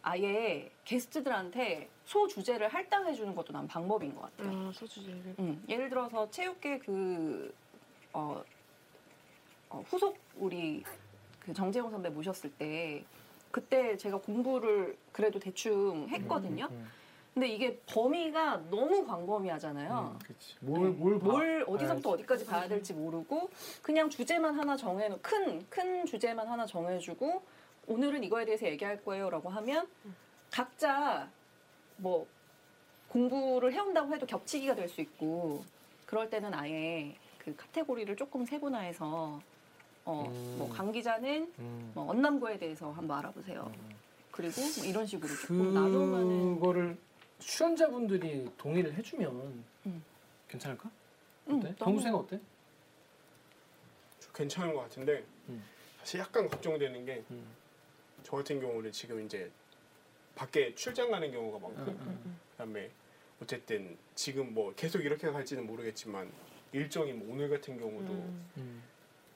아예 0.08 0.70
게스트들한테 0.86 1.90
소 2.06 2.28
주제를 2.28 2.68
할당해 2.68 3.12
주는 3.12 3.34
것도 3.34 3.52
난 3.52 3.68
방법인 3.68 4.14
것 4.14 4.22
같아요. 4.38 4.68
아, 4.68 4.72
소주제를. 4.72 5.36
음, 5.40 5.64
예를 5.68 5.90
들어서 5.90 6.30
체육계 6.30 6.78
그 6.78 7.52
어, 8.14 8.44
어, 9.70 9.84
후속 9.88 10.16
우리 10.36 10.84
그 11.40 11.52
정재용 11.54 11.90
선배 11.90 12.10
모셨을 12.10 12.52
때 12.52 13.04
그때 13.50 13.98
제가 13.98 14.18
공부를 14.20 14.96
그래도 15.12 15.40
대충 15.40 16.08
했거든요. 16.10 16.68
음, 16.70 16.88
근데 17.34 17.48
이게 17.48 17.80
범위가 17.88 18.58
너무 18.70 19.08
광범위하잖아요. 19.08 20.20
그렇지. 20.24 20.56
뭘, 20.60 20.92
뭘, 20.92 21.18
봐. 21.18 21.26
뭘 21.26 21.66
어디서부터 21.68 22.12
알지. 22.12 22.22
어디까지 22.22 22.46
봐야 22.46 22.68
될지 22.68 22.94
모르고 22.94 23.50
그냥 23.82 24.08
주제만 24.08 24.54
하나 24.54 24.78
정해 24.78 25.10
큰큰 25.10 25.66
큰 25.68 26.06
주제만 26.06 26.48
하나 26.48 26.64
정해주고 26.68 27.55
오늘은 27.88 28.24
이거에 28.24 28.46
대해서 28.46 28.66
얘기할 28.66 29.04
거예요라고 29.04 29.50
하면 29.50 29.88
각자 30.52 31.30
뭐 31.98 32.28
공부를 33.10 33.74
해온다고 33.74 34.14
해도 34.14 34.26
겹치기가 34.26 34.76
될 34.76 34.90
수 34.90 35.02
있고 35.02 35.64
그럴 36.06 36.30
때는 36.30 36.54
아예 36.54 37.16
그 37.40 37.56
카테고리를 37.56 38.16
조금 38.16 38.46
세분화해서 38.46 39.36
음. 39.38 39.42
어뭐강 40.06 40.92
기자는 40.92 41.52
음. 41.60 41.92
뭐 41.96 42.10
언남고에 42.10 42.58
대해서 42.58 42.92
한번 42.92 43.18
알아보세요. 43.20 43.72
음. 43.74 43.96
그리고 44.32 44.62
뭐 44.78 44.86
이런 44.86 45.06
식으로 45.06 45.34
조금 45.34 45.74
나누면은 45.74 46.56
그거를 46.56 46.98
출연자분들이 47.40 48.50
동의를 48.58 48.94
해주면 48.96 49.64
음. 49.86 50.04
괜찮을까? 50.48 50.90
음, 51.50 51.58
어때? 51.60 51.76
너무- 51.78 51.92
정수생 52.02 52.16
어때? 52.16 52.40
괜찮은 54.34 54.74
것 54.74 54.82
같은데 54.82 55.24
음. 55.50 55.64
사실 56.00 56.20
약간 56.20 56.48
걱정되는 56.50 57.06
게 57.06 57.24
저 58.26 58.36
음. 58.36 58.42
같은 58.42 58.60
경우는 58.60 58.92
지금 58.92 59.24
이제 59.24 59.50
밖에 60.34 60.74
출장 60.76 61.12
가는 61.12 61.32
경우가 61.32 61.60
많고 61.60 61.92
음, 61.92 62.22
음, 62.26 62.40
그다음에 62.52 62.90
어쨌든 63.42 63.98
지금 64.16 64.54
뭐 64.54 64.74
계속 64.76 65.00
이렇게 65.02 65.30
갈지는 65.30 65.66
모르겠지만 65.66 66.30
일정이 66.74 67.14
뭐 67.14 67.34
오늘 67.34 67.50
같은 67.50 67.78
경우도 67.78 68.12
음. 68.12 68.50
음. 68.58 68.84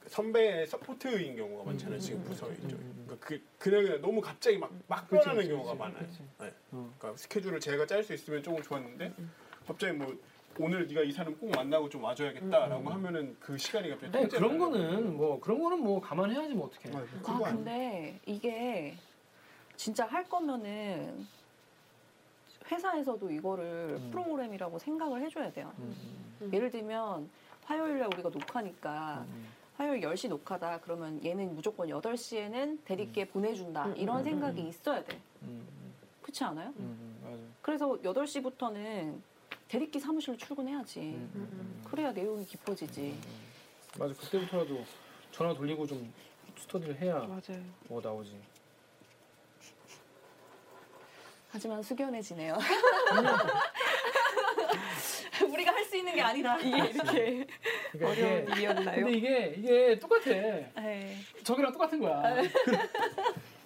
선배 0.08 0.66
support인 0.66 1.36
경우가 1.36 1.64
많잖아요 1.66 1.98
음, 1.98 2.00
지금 2.00 2.20
음, 2.20 2.24
부서에 2.26 2.50
음, 2.50 2.68
좀. 2.68 2.80
음, 2.80 2.84
음. 2.84 3.04
그러니까 3.06 3.28
그 3.28 3.42
그냥 3.60 3.84
그냥 3.84 4.02
너무 4.02 4.20
갑자기 4.20 4.58
막막 4.58 5.10
변하는 5.10 5.36
그치, 5.36 5.50
경우가 5.50 5.72
그치, 5.72 5.80
많아요. 5.80 6.08
그치. 6.08 6.20
네. 6.40 6.54
어. 6.72 6.94
그러니까 6.98 7.18
스케줄을 7.18 7.60
제가 7.60 7.86
짤 7.86 8.04
수 8.04 8.14
있으면 8.14 8.42
조금 8.42 8.62
좋았는데 8.62 9.14
음. 9.20 9.32
갑자기 9.68 9.94
뭐 9.94 10.18
오늘 10.60 10.86
네가 10.88 11.02
이 11.04 11.12
사람 11.12 11.36
꼭 11.38 11.52
만나고 11.52 11.88
좀 11.88 12.04
와줘야겠다라고 12.04 12.82
음. 12.82 12.88
하면은 12.92 13.36
그 13.40 13.58
시간이 13.58 13.90
갑자기 13.90 14.12
통제가 14.12 14.38
그런 14.38 14.58
거는 14.60 15.16
뭐 15.16 15.40
그런 15.40 15.64
거는 15.64 15.80
뭐 15.80 16.02
감안해야지 16.02 16.54
뭐 16.54 16.68
어떻게. 16.68 16.90
거예요. 16.90 17.08
아 17.24 17.32
아니에요. 17.32 17.44
근데 17.56 18.20
이게 18.26 18.94
진짜 19.78 20.06
할 20.06 20.28
거면은 20.28 21.26
회사에서도 22.70 23.32
이거를 23.32 23.98
음. 24.02 24.10
프로그램이라고 24.12 24.78
생각을 24.80 25.22
해줘야 25.24 25.50
돼요. 25.52 25.72
음, 25.80 25.96
음, 26.42 26.52
예를 26.54 26.70
들면 26.70 27.30
화요일날 27.64 28.08
우리가 28.14 28.30
녹화니까 28.30 29.26
음. 29.30 29.48
화요일 29.78 30.02
10시 30.02 30.28
녹화다 30.28 30.82
그러면 30.82 31.24
얘는 31.24 31.56
무조건 31.56 31.88
8시에는 31.88 32.80
대리께 32.84 33.30
보내준다 33.30 33.86
음, 33.86 33.96
이런 33.96 34.20
음, 34.20 34.24
생각이 34.26 34.62
음. 34.62 34.68
있어야 34.68 35.04
돼. 35.06 35.18
음, 35.44 35.66
그렇지 36.22 36.44
않아요? 36.44 36.68
음, 36.68 36.74
음, 36.80 37.20
맞아. 37.24 37.44
그래서 37.62 37.98
8시부터는 38.04 39.16
대리기 39.70 40.00
사무실로 40.00 40.36
출근해야지. 40.36 41.00
음, 41.00 41.32
음, 41.36 41.50
음. 41.54 41.84
그래야 41.90 42.12
내용이 42.12 42.44
깊어지지. 42.46 43.16
맞아. 44.00 44.14
그때부터라도 44.16 44.84
전화 45.32 45.54
돌리고 45.54 45.86
좀 45.86 46.12
스터디를 46.58 47.00
해야 47.00 47.20
맞아요. 47.20 47.64
뭐가 47.88 48.10
나오지. 48.10 48.36
하지만 51.52 51.82
숙연해지네요. 51.84 52.58
우리가 55.52 55.72
할 55.72 55.86
수 55.86 55.98
있는 55.98 56.14
게 56.16 56.22
아니다. 56.22 56.58
이게 56.60 56.78
이렇게 56.90 57.48
그러니까 57.92 58.10
어려운 58.12 58.44
이게 58.44 58.52
일이었나요? 58.54 58.96
근데 59.06 59.12
이게 59.18 59.54
이게 59.58 60.00
똑같아. 60.00 60.30
에이. 60.32 61.16
저기랑 61.44 61.72
똑같은 61.72 62.00
거야. 62.00 62.22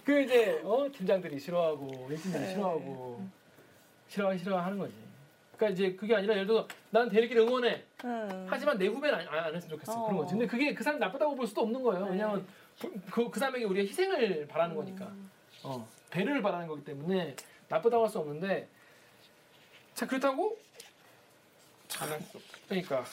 그 0.06 0.22
이제 0.22 0.62
어 0.64 0.88
팀장들이 0.92 1.38
싫어하고 1.40 2.08
일진들이 2.12 2.44
네. 2.44 2.50
싫어하고 2.54 3.26
싫어 4.08 4.38
싫어하는 4.38 4.78
거지. 4.78 4.94
그러니까 5.56 5.70
이제 5.70 5.96
그게 5.96 6.16
아니라 6.16 6.34
예를 6.34 6.48
들어 6.48 6.68
난 6.90 7.10
대리기를 7.10 7.44
응원해. 7.44 7.84
음. 8.06 8.48
하지만 8.50 8.78
내 8.78 8.88
후배는 8.88 9.20
안, 9.28 9.28
안 9.28 9.56
했으면 9.56 9.78
좋겠어. 9.78 9.94
어. 9.94 10.06
그런 10.06 10.18
거지. 10.18 10.32
근데 10.32 10.48
그게 10.48 10.74
그 10.74 10.84
사람 10.84 11.00
나쁘다고 11.00 11.36
볼 11.36 11.48
수도 11.48 11.62
없는 11.62 11.82
거예요. 11.84 12.06
네. 12.06 12.12
왜냐하면 12.12 12.46
그, 13.12 13.30
그 13.30 13.40
사람에게 13.40 13.66
우리가 13.66 13.88
희생을 13.88 14.48
바라는 14.48 14.76
거니까. 14.76 15.06
음. 15.06 15.32
어, 15.64 15.88
배를 16.10 16.42
바라는 16.42 16.68
거기 16.68 16.84
때문에 16.84 17.36
나쁘다고 17.70 18.04
할 18.04 18.10
수 18.10 18.20
없는데 18.20 18.68
자 19.94 20.06
그렇다고 20.08 20.58
잘할 21.88 22.20
수 22.22 22.38
없어. 22.38 22.50
그러니까 22.68 23.04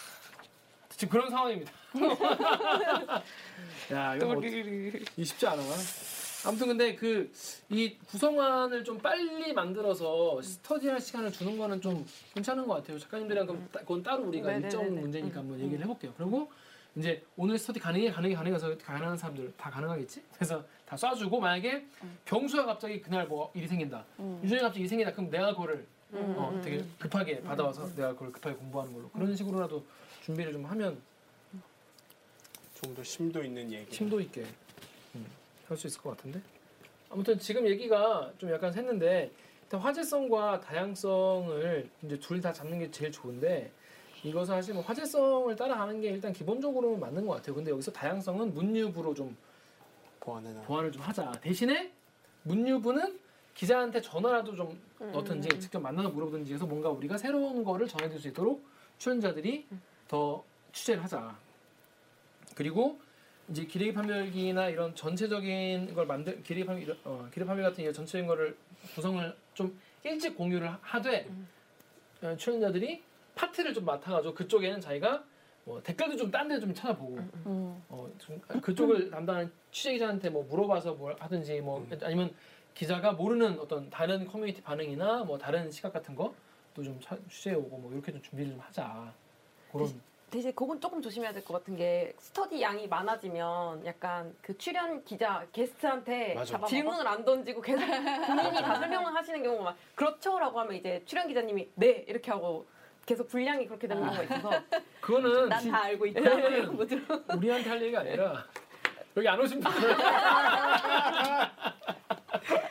지금 0.91 1.09
그런 1.13 1.31
상황입니다. 1.31 1.73
야 3.93 4.15
이거 4.17 4.27
뭐, 4.35 4.43
이 4.45 5.25
쉽지 5.25 5.47
않아. 5.47 5.63
아무튼 6.47 6.69
근데 6.69 6.95
그 6.95 7.31
이 7.71 7.97
구성안을 8.09 8.83
좀 8.85 8.99
빨리 8.99 9.53
만들어서 9.53 10.41
스터디할 10.43 11.01
시간을 11.01 11.31
주는 11.33 11.57
거는 11.57 11.81
좀 11.81 12.05
괜찮은 12.35 12.67
것 12.67 12.75
같아요. 12.75 12.99
작가님들이랑 12.99 13.47
그럼 13.47 13.69
따- 13.71 13.81
그건 13.81 14.03
따로 14.03 14.25
우리가 14.25 14.49
네네네네. 14.49 14.67
일정 14.67 15.01
문제니까 15.01 15.41
음. 15.41 15.45
한번 15.45 15.61
얘기를 15.61 15.83
해볼게요. 15.85 16.13
그리고 16.17 16.51
이제 16.97 17.23
오늘 17.37 17.57
스터디 17.59 17.79
가능해 17.79 18.11
가능해 18.11 18.35
가능해서 18.35 18.77
가능한 18.79 19.17
사람들 19.17 19.53
다 19.57 19.71
가능하겠지. 19.71 20.23
그래서 20.35 20.65
다 20.85 20.97
쏴주고 20.97 21.39
만약에 21.39 21.87
병수가 22.25 22.65
갑자기 22.67 23.01
그날 23.01 23.29
뭐 23.29 23.53
일이 23.55 23.69
생긴다. 23.69 24.05
음. 24.19 24.41
유준이 24.43 24.61
갑자기 24.61 24.81
일이 24.81 24.89
생긴다. 24.89 25.13
그럼 25.13 25.31
내가 25.31 25.53
그거를 25.53 25.87
음, 26.13 26.35
어, 26.37 26.51
음, 26.53 26.61
되게 26.61 26.79
음. 26.79 26.95
급하게 26.99 27.41
받아와서 27.43 27.87
내가 27.95 28.13
그걸 28.15 28.33
급하게 28.33 28.57
공부하는 28.57 28.93
걸로 28.93 29.09
그런 29.11 29.37
식으로라도 29.37 29.85
준비를 30.25 30.53
좀 30.53 30.65
하면 30.65 31.01
좀 32.83 32.95
더 32.97 33.05
심도 33.05 33.45
있는 33.45 33.71
얘기. 33.71 33.95
심도 33.95 34.19
있게 34.21 34.45
할 35.71 35.77
수 35.79 35.87
있을 35.87 36.01
것 36.03 36.11
같은데 36.17 36.41
아무튼 37.09 37.39
지금 37.39 37.67
얘기가 37.67 38.33
좀 38.39 38.51
약간 38.51 38.73
샜는데 38.73 39.31
일단 39.63 39.81
화제성과 39.81 40.61
다양성을 40.61 41.89
이제 42.03 42.19
둘 42.19 42.41
다 42.41 42.53
잡는 42.53 42.79
게 42.81 42.91
제일 42.91 43.13
좋은데 43.13 43.71
이것은 44.25 44.55
사실 44.55 44.75
뭐 44.75 44.83
화제성을 44.83 45.55
따라가는 45.57 46.01
게 46.01 46.09
일단 46.11 46.33
기본적으로는 46.33 47.01
맞는 47.01 47.27
것 47.27 47.35
같아요. 47.35 47.55
근데 47.55 47.71
여기서 47.71 47.91
다양성은 47.93 48.53
문유부로 48.53 49.15
좀 49.15 49.37
보완해 50.19 50.53
나. 50.53 50.61
보완을 50.63 50.93
좀 50.93 51.03
하자. 51.03 51.31
대신에 51.41 51.93
문유부는 52.43 53.19
기자한테 53.55 54.01
전화라도 54.01 54.55
좀 54.57 54.79
음, 55.01 55.13
넣든지 55.13 55.49
음, 55.49 55.57
음. 55.57 55.61
직접 55.61 55.81
만나서 55.81 56.11
물어보든지 56.11 56.53
해서 56.53 56.67
뭔가 56.67 56.91
우리가 56.91 57.17
새로운 57.17 57.65
거를 57.65 57.87
전해줄 57.89 58.21
수 58.21 58.29
있도록 58.29 58.63
출연자들이 58.99 59.67
더 60.09 60.45
취재를 60.73 61.03
하자. 61.03 61.35
그리고 62.55 63.01
이제 63.51 63.65
기레기 63.65 63.93
판별기나 63.93 64.69
이런 64.69 64.95
전체적인 64.95 65.95
걸 65.95 66.07
만들 66.07 66.41
기레기 66.43 66.65
판별 66.67 66.97
어, 67.05 67.29
기레기 67.33 67.47
판별 67.49 67.65
같은 67.69 67.83
이런 67.83 67.93
전체적인 67.93 68.27
거를 68.29 68.57
구성을 68.95 69.37
좀 69.55 69.79
일찍 70.05 70.37
공유를 70.37 70.71
하되 70.81 71.27
음. 71.29 71.49
어, 72.23 72.37
출연자들이 72.37 73.03
파트를 73.35 73.75
좀 73.75 73.85
맡아가지고 73.85 74.35
그쪽에는 74.35 74.81
자기가 74.81 75.25
뭐 75.65 75.83
댓글도 75.83 76.17
좀 76.17 76.31
딴 76.31 76.49
데 76.49 76.61
좀 76.61 76.73
찾아보고 76.73 77.17
음. 77.47 77.83
어, 77.89 78.09
좀 78.19 78.39
그쪽을 78.41 79.11
담당하는 79.11 79.51
취재 79.73 79.93
기자한테 79.95 80.31
뭐 80.31 80.45
물어봐서 80.45 80.95
뭘 80.95 81.17
하든지 81.19 81.61
뭐 81.61 81.87
아니면 82.03 82.33
기자가 82.75 83.13
모르는 83.13 83.59
어떤 83.59 83.91
다른 83.91 84.27
커뮤니티 84.27 84.63
반응이나 84.63 85.25
뭐 85.25 85.37
다른 85.37 85.71
시각 85.71 85.93
같은 85.93 86.15
것도 86.15 86.83
좀 86.85 86.99
차- 87.01 87.19
취재해 87.29 87.57
오고 87.57 87.79
뭐 87.79 87.93
이렇게 87.93 88.13
좀 88.13 88.23
준비를 88.23 88.53
좀 88.53 88.61
하자. 88.61 89.13
그런 89.73 89.93
대신 90.31 90.55
그건 90.55 90.81
조금 90.81 91.03
조심해야 91.03 91.33
될 91.33 91.43
것 91.45 91.55
같은 91.55 91.77
게 91.77 92.13
스터디 92.19 92.61
양이 92.63 92.87
많아지면 92.87 93.85
약간 93.87 94.33
그 94.43 94.57
출연 94.59 95.03
기자 95.05 95.45
게스트한테 95.53 96.35
맞아. 96.35 96.61
질문을 96.67 97.07
안 97.09 97.25
던지고 97.25 97.61
계속 97.61 97.81
본인이 98.27 98.63
다 98.63 98.75
설명을 98.77 99.15
하시는 99.15 99.43
경우가 99.43 99.65
많 99.65 99.77
그렇죠라고 99.95 100.61
하면 100.61 100.75
이제 100.77 101.03
출연 101.07 101.27
기자님이 101.27 101.69
네! 101.75 102.05
이렇게 102.07 102.31
하고 102.31 102.67
계속 103.07 103.27
분량이 103.29 103.67
그렇게 103.67 103.89
되는 103.89 104.03
경우가 104.05 104.23
있어서 104.23 104.51
그거는 105.01 105.49
난 105.49 105.61
진- 105.61 105.73
다 105.73 105.83
알고 105.85 106.07
있다. 106.07 106.21
우리한테 107.37 107.69
할 107.71 107.83
얘기가 107.83 108.01
아니라 108.01 108.45
여기 109.17 109.29
안 109.29 109.41
오신 109.41 109.61
분들 109.61 109.91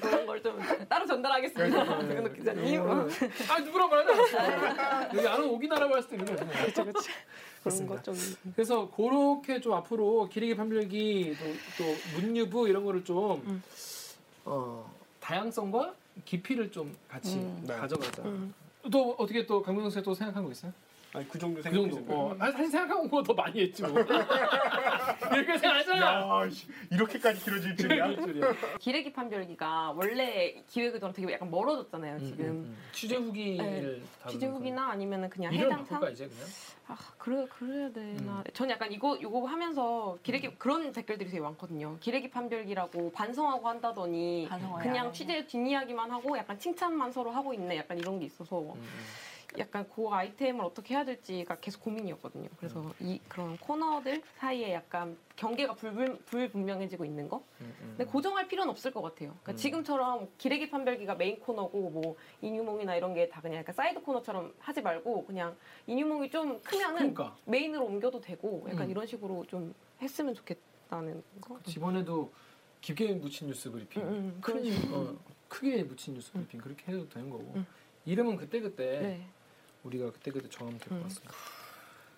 그런 0.00 0.26
걸 0.26 0.36
좀 0.42 0.58
따로 0.88 1.06
전달하겠습니다. 1.06 1.84
박근호 1.84 2.32
기자님. 2.32 2.80
어. 2.82 3.08
아 3.50 3.58
누구라고 3.60 3.90
말하지 3.90 4.34
않았어. 4.36 5.16
여기 5.16 5.28
안 5.28 5.42
오긴 5.44 5.72
하라고 5.72 5.94
할 5.94 6.02
수도 6.02 6.16
있는 6.16 6.36
거죠. 6.36 6.46
그렇죠, 6.46 6.84
그런. 6.84 7.86
거 7.86 8.00
좀. 8.02 8.14
그래서 8.54 8.88
그렇게 8.90 9.60
좀 9.60 9.72
앞으로 9.72 10.28
기레기 10.28 10.54
판별기 10.54 11.36
또, 11.38 11.44
또 11.84 11.94
문유부 12.20 12.68
이런 12.68 12.84
거를 12.84 13.02
좀 13.04 13.42
음. 13.46 13.62
어, 14.44 14.88
다양성과 15.20 15.94
깊이를 16.24 16.70
좀 16.70 16.94
같이 17.08 17.34
음. 17.38 17.64
네. 17.66 17.74
가져가자. 17.74 18.22
음. 18.22 18.54
또 18.92 19.16
어떻게 19.18 19.44
또 19.46 19.60
강민성 19.62 19.90
씨가 19.90 20.02
또 20.02 20.14
생각한 20.14 20.44
거 20.44 20.50
있어요? 20.52 20.72
아니 21.16 21.26
그 21.30 21.38
정도 21.38 21.62
그 21.62 21.70
정도. 21.72 21.96
어, 22.14 22.36
사실 22.38 22.68
생각한 22.68 23.08
거더 23.08 23.32
많이 23.32 23.62
했지 23.62 23.82
뭐. 23.82 23.92
이렇게 25.32 25.56
생각하잖아. 25.58 26.44
야, 26.44 26.50
씨, 26.50 26.66
이렇게까지 26.90 27.42
길어질 27.42 27.74
줄이야. 27.76 28.08
기레기 28.78 29.10
판별기가 29.14 29.92
원래 29.96 30.62
기획의도랑 30.68 31.14
되게 31.14 31.32
약간 31.32 31.50
멀어졌잖아요. 31.50 32.18
지금 32.20 32.44
음, 32.44 32.76
취재 32.92 33.16
후기를 33.16 34.02
다루는 34.20 34.28
취재 34.28 34.46
후기나 34.46 34.90
아니면은 34.90 35.30
그냥 35.30 35.54
이름 35.54 35.72
해당 35.72 35.84
상 35.86 36.12
이제 36.12 36.28
그냥? 36.28 36.46
아 36.88 36.96
그래 37.16 37.46
그래야 37.58 37.90
되나? 37.90 38.38
음. 38.38 38.44
전 38.52 38.68
약간 38.68 38.92
이거 38.92 39.16
이거 39.16 39.46
하면서 39.46 40.18
기레기 40.22 40.50
그런 40.58 40.92
댓글들이 40.92 41.30
되게 41.30 41.40
많거든요. 41.40 41.96
기레기 42.00 42.28
판별기라고 42.30 43.10
반성하고 43.12 43.66
한다더니 43.66 44.48
반성을 44.50 44.76
안 44.76 44.82
그냥. 44.82 45.12
취재 45.14 45.46
뒷이야기만 45.46 46.10
하고 46.10 46.36
약간 46.36 46.58
칭찬만 46.58 47.10
서로 47.10 47.30
하고 47.30 47.54
있네. 47.54 47.78
약간 47.78 47.96
이런 47.98 48.18
게 48.20 48.26
있어서 48.26 48.60
음, 48.60 48.72
음. 48.76 48.82
약간 49.58 49.88
그 49.94 50.08
아이템을 50.08 50.64
어떻게 50.64 50.94
해야 50.94 51.04
될지가 51.04 51.56
계속 51.56 51.82
고민이었거든요. 51.82 52.48
그래서 52.58 52.80
음. 52.80 52.92
이 53.00 53.20
그런 53.28 53.56
코너들 53.58 54.22
사이에 54.36 54.72
약간 54.72 55.16
경계가 55.36 55.74
불분, 55.74 56.18
불분명해지고 56.26 57.04
있는 57.04 57.28
거. 57.28 57.38
음, 57.60 57.74
음. 57.80 57.94
근데 57.96 58.04
고정할 58.10 58.48
필요는 58.48 58.70
없을 58.70 58.90
것 58.90 59.02
같아요. 59.02 59.30
그러니까 59.42 59.52
음. 59.52 59.56
지금처럼 59.56 60.28
기레기 60.38 60.70
판별기가 60.70 61.14
메인 61.14 61.38
코너고 61.40 61.90
뭐 61.90 62.16
이뉴몽이나 62.42 62.96
이런 62.96 63.14
게 63.14 63.28
다 63.28 63.40
그냥 63.40 63.58
약간 63.58 63.74
사이드 63.74 64.00
코너처럼 64.02 64.54
하지 64.58 64.80
말고 64.82 65.26
그냥 65.26 65.56
이뉴몽이 65.86 66.30
좀 66.30 66.60
크면은 66.62 67.12
그러니까 67.14 67.36
main으로 67.44 67.84
옮겨도 67.84 68.20
되고 68.20 68.64
약간 68.68 68.86
음. 68.86 68.90
이런 68.90 69.06
식으로 69.06 69.44
좀 69.46 69.74
했으면 70.00 70.34
좋겠다는 70.34 71.22
거. 71.40 71.58
이번에도 71.68 72.32
깊게 72.80 73.14
묻힌 73.14 73.48
뉴스 73.48 73.70
브리핑, 73.70 74.02
음, 74.02 74.08
음, 74.08 74.38
큰 74.40 74.60
그런 74.62 74.64
식으로. 74.72 74.96
어, 74.96 75.16
크게 75.48 75.82
묻힌 75.82 76.14
뉴스 76.14 76.30
브리핑 76.32 76.60
그렇게 76.60 76.92
해도 76.92 77.08
되는 77.08 77.28
거고 77.30 77.52
음. 77.56 77.66
이름은 78.04 78.36
그때 78.36 78.60
그때 78.60 79.00
네. 79.00 79.26
우리가 79.86 80.10
그때 80.10 80.30
그때 80.30 80.48
정하면 80.48 80.78
될것 80.80 80.98
음. 80.98 81.02
같습니다. 81.04 81.34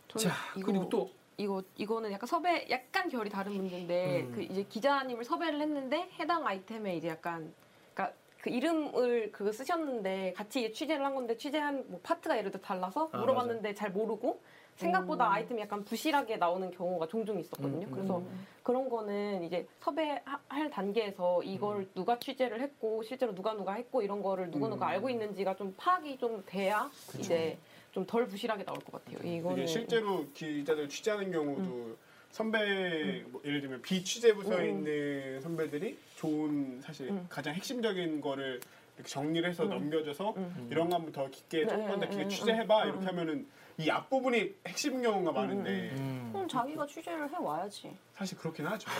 저는 0.08 0.28
자 0.28 0.34
이거- 0.56 0.66
그리고 0.66 0.88
또 0.88 1.10
이거 1.36 1.62
이거는 1.76 2.10
약간 2.12 2.26
섭외 2.26 2.66
약간 2.70 3.08
결이 3.08 3.30
다른 3.30 3.52
문제인데 3.56 4.22
음. 4.22 4.32
그 4.34 4.42
이제 4.42 4.64
기자님을 4.64 5.24
섭외를 5.24 5.60
했는데 5.60 6.08
해당 6.18 6.46
아이템에 6.46 6.96
이제 6.96 7.08
약간 7.08 7.52
그러니까 7.94 8.16
그 8.40 8.50
이름을 8.50 9.30
그 9.32 9.52
쓰셨는데 9.52 10.32
같이 10.36 10.72
취재를 10.72 11.04
한 11.04 11.14
건데 11.14 11.36
취재한 11.36 11.84
뭐 11.88 12.00
파트가 12.02 12.38
예를 12.38 12.50
들어 12.50 12.62
달라서 12.62 13.10
아, 13.12 13.18
물어봤는데 13.18 13.74
잘 13.74 13.90
모르고 13.90 14.40
생각보다 14.78 15.26
음. 15.28 15.32
아이템이 15.32 15.60
약간 15.60 15.84
부실하게 15.84 16.36
나오는 16.36 16.70
경우가 16.70 17.08
종종 17.08 17.38
있었거든요. 17.38 17.86
음, 17.86 17.90
음. 17.90 17.92
그래서 17.92 18.22
그런 18.62 18.88
거는 18.88 19.42
이제 19.42 19.66
섭외할 19.80 20.70
단계에서 20.70 21.42
이걸 21.42 21.78
음. 21.78 21.90
누가 21.94 22.18
취재를 22.18 22.60
했고 22.60 23.02
실제로 23.02 23.34
누가 23.34 23.54
누가 23.54 23.74
했고 23.74 24.02
이런 24.02 24.22
거를 24.22 24.50
누가 24.50 24.68
누가 24.68 24.86
음. 24.86 24.90
알고 24.90 25.10
있는지가 25.10 25.56
좀 25.56 25.74
파악이 25.76 26.18
좀 26.18 26.42
돼야 26.46 26.90
이제 27.18 27.58
좀 27.92 28.06
덜 28.06 28.26
부실하게 28.26 28.64
나올 28.64 28.78
것 28.78 28.92
같아요. 28.92 29.28
이거는 29.28 29.66
실제로 29.66 30.24
기자들 30.32 30.88
취재하는 30.88 31.32
경우도 31.32 31.96
선배 32.30 33.24
뭐 33.28 33.42
예를 33.44 33.60
들면 33.60 33.82
비취재 33.82 34.34
부서에 34.34 34.68
음. 34.68 34.68
있는 34.68 35.40
선배들이 35.40 35.98
좋은 36.16 36.80
사실 36.80 37.08
음. 37.08 37.26
가장 37.28 37.54
핵심적인 37.54 38.20
거를 38.20 38.60
이렇게 38.96 39.08
정리를 39.08 39.48
해서 39.48 39.64
음. 39.64 39.70
넘겨줘서 39.70 40.34
음. 40.36 40.68
이런 40.70 40.90
거 40.90 40.96
한번 40.96 41.12
더 41.12 41.28
깊게 41.28 41.60
네, 41.60 41.66
조금만 41.66 42.00
더 42.00 42.06
네, 42.06 42.08
깊게 42.08 42.22
네, 42.24 42.28
취재해봐 42.28 42.82
음, 42.82 42.88
이렇게 42.88 43.00
음. 43.02 43.08
하면은 43.08 43.46
이 43.78 43.88
앞부분이 43.90 44.54
핵심 44.66 45.00
경우가 45.00 45.30
많은데 45.32 45.90
음. 45.96 46.30
그럼 46.32 46.48
자기가 46.48 46.84
취재를 46.86 47.30
해 47.30 47.36
와야지. 47.38 47.96
사실 48.12 48.36
그렇긴 48.36 48.66
하죠. 48.66 48.90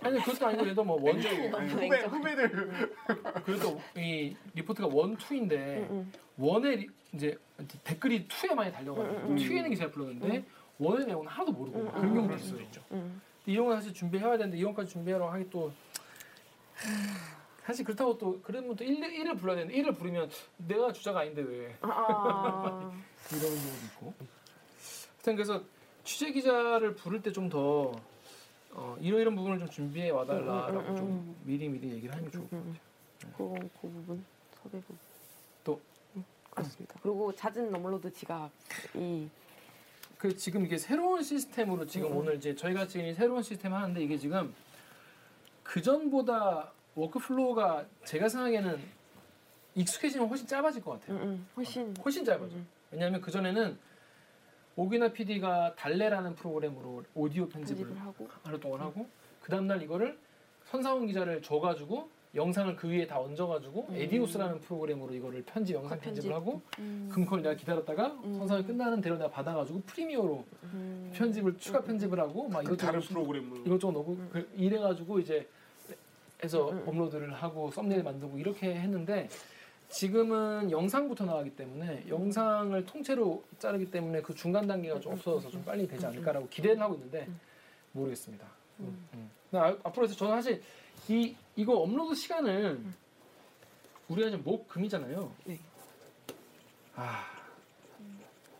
아니 0.00 0.18
그것도 0.20 0.46
아니고 0.46 0.66
얘도 0.68 0.82
뭐 0.82 0.96
one 1.00 1.14
two 1.14 1.28
굉장히 1.28 1.48
아니, 1.54 1.68
너무 1.68 1.68
후배 1.84 1.88
냉정. 1.90 2.10
후배들 2.10 2.94
그래도 3.44 3.80
이 3.96 4.34
리포트가 4.54 4.88
one 4.88 5.08
two인데 5.08 5.56
음, 5.56 5.88
음. 5.90 6.12
one에 6.38 6.76
리- 6.76 6.88
이제 7.12 7.38
댓글이 7.84 8.26
two에 8.28 8.54
많이 8.54 8.72
달려가지고 8.72 9.14
음, 9.14 9.24
음, 9.26 9.30
음. 9.32 9.36
two에는 9.36 9.70
기사를 9.70 9.92
불렀는데 9.92 10.44
one의 10.78 11.06
내용은 11.06 11.26
하나도 11.28 11.52
모르고 11.52 11.78
음, 11.78 11.88
그런 11.92 12.04
음, 12.04 12.14
경우도 12.14 12.32
음, 12.34 12.38
있어요. 12.38 12.58
음. 12.92 13.20
근데 13.44 13.52
이런 13.52 13.66
거 13.66 13.76
사실 13.76 13.92
준비해야 13.92 14.38
되는데 14.38 14.56
이런 14.56 14.72
까지 14.74 14.90
준비하러 14.90 15.30
하기 15.32 15.50
또 15.50 15.70
사실 17.64 17.84
그렇다고 17.84 18.18
또 18.18 18.40
그러면 18.42 18.74
또 18.76 18.84
1, 18.84 19.00
1을 19.00 19.38
불러야 19.38 19.56
되는데 19.56 19.80
1을 19.80 19.96
부르면 19.96 20.30
내가 20.56 20.92
주자가 20.92 21.20
아닌데 21.20 21.42
왜 21.42 21.76
아, 21.80 21.88
아. 21.88 22.92
이런 23.30 23.42
경우도 23.42 23.86
있고 23.86 24.14
하여튼 25.16 25.36
그래서 25.36 25.62
취재 26.04 26.32
기자를 26.32 26.94
부를 26.94 27.22
때 27.22 27.30
좀더 27.30 27.92
어, 28.72 28.96
이런 29.00 29.20
이런 29.20 29.36
부분을 29.36 29.58
좀 29.58 29.68
준비해 29.68 30.10
와달라라고 30.10 30.78
음, 30.78 30.86
음, 30.86 30.90
음, 30.90 30.96
좀 30.96 31.06
음. 31.06 31.36
미리 31.44 31.68
미리 31.68 31.90
얘기를 31.92 32.14
게 32.22 32.30
좋을 32.30 32.48
것 32.48 32.56
같아요. 32.56 32.74
그, 33.36 33.54
그 33.80 33.88
부분 33.88 34.24
섭외 34.62 34.80
부분 34.80 34.98
그렇습니다. 36.52 36.94
그리고 37.02 37.34
잦은 37.34 37.74
업로드 37.74 38.12
지각이 38.12 39.28
그 40.18 40.36
지금 40.36 40.64
이게 40.64 40.78
새로운 40.78 41.22
시스템으로 41.22 41.86
지금 41.86 42.12
음. 42.12 42.18
오늘 42.18 42.36
이제 42.36 42.54
저희가 42.54 42.86
지금 42.86 43.06
이 43.06 43.14
새로운 43.14 43.42
시스템 43.42 43.72
하는데 43.72 44.00
이게 44.02 44.18
지금 44.18 44.54
그 45.62 45.80
전보다 45.80 46.70
workflow가 46.94 47.86
제가 48.04 48.28
생각에는 48.28 48.78
익숙해지면 49.74 50.28
훨씬 50.28 50.46
짧아질 50.46 50.82
것 50.82 51.00
같아요. 51.00 51.16
음, 51.18 51.22
음, 51.22 51.46
훨씬 51.56 51.94
훨씬 52.04 52.24
짧아져. 52.24 52.54
음. 52.56 52.66
왜냐하면 52.90 53.20
그 53.20 53.30
전에는 53.30 53.78
오기나 54.76 55.08
PD가 55.08 55.74
Dalet라는 55.76 56.34
프로그램으로 56.34 57.04
오디오 57.14 57.48
편집을 57.48 57.84
편집을 57.84 58.06
하고 58.06 58.28
하루 58.42 58.60
동안 58.60 58.80
하고 58.80 59.06
그 59.40 59.50
다음날 59.50 59.82
이거를 59.82 60.18
선상훈 60.66 61.06
기자를 61.06 61.42
줘가지고 61.42 62.08
영상을 62.34 62.74
그 62.76 62.88
위에 62.88 63.06
다 63.06 63.20
얹어가지고 63.20 63.88
음. 63.90 63.94
EDIUS라는 63.94 64.60
프로그램으로 64.60 65.14
이거를 65.14 65.42
편집 65.42 65.76
영상 65.76 65.98
그 65.98 66.04
편집을 66.04 66.30
편집. 66.30 66.32
하고 66.32 66.62
음. 66.78 67.08
그럼 67.10 67.24
그걸 67.26 67.42
내가 67.42 67.54
기다렸다가 67.54 68.06
음. 68.24 68.38
선상이 68.38 68.64
끝나는 68.64 69.02
대로 69.02 69.16
내가 69.16 69.30
받아가지고 69.30 69.82
Premiere로 69.82 70.44
음. 70.64 71.12
편집을 71.14 71.58
추가 71.58 71.80
음. 71.80 71.84
편집을 71.84 72.18
하고 72.18 72.48
막그 72.48 72.76
다른 72.78 73.00
이것저것 73.00 73.12
프로그램으로 73.14 73.56
이것저것 73.66 73.92
넣고 73.92 74.12
음. 74.12 74.28
그 74.32 74.50
이래가지고 74.56 75.18
이제 75.20 75.46
해서 76.42 76.70
음, 76.70 76.78
음. 76.78 76.88
업로드를 76.88 77.32
하고 77.34 77.70
썸네일 77.70 78.02
만들고 78.02 78.38
이렇게 78.38 78.74
했는데 78.74 79.28
지금은 79.88 80.70
영상부터 80.70 81.24
나가기 81.24 81.54
때문에 81.54 82.04
영상을 82.08 82.84
통째로 82.86 83.44
자르기 83.58 83.90
때문에 83.90 84.22
그 84.22 84.34
중간 84.34 84.66
단계가 84.66 84.98
좀 85.00 85.12
음, 85.12 85.18
없어져서 85.18 85.50
좀 85.50 85.64
빨리 85.64 85.86
되지 85.86 86.04
않을까라고 86.06 86.48
기대는 86.48 86.80
하고 86.82 86.94
있는데 86.94 87.26
음. 87.28 87.38
모르겠습니다. 87.92 88.46
음. 88.80 89.08
음. 89.14 89.30
아- 89.52 89.76
앞으로 89.84 90.04
해서 90.06 90.14
저는 90.16 90.34
사실 90.34 90.62
이 91.08 91.34
이거 91.56 91.74
업로드 91.74 92.14
시간을 92.14 92.80
우리가 94.08 94.30
지금 94.30 94.44
목 94.44 94.66
금이잖아요. 94.68 95.32
네. 95.44 95.58
아 96.96 97.24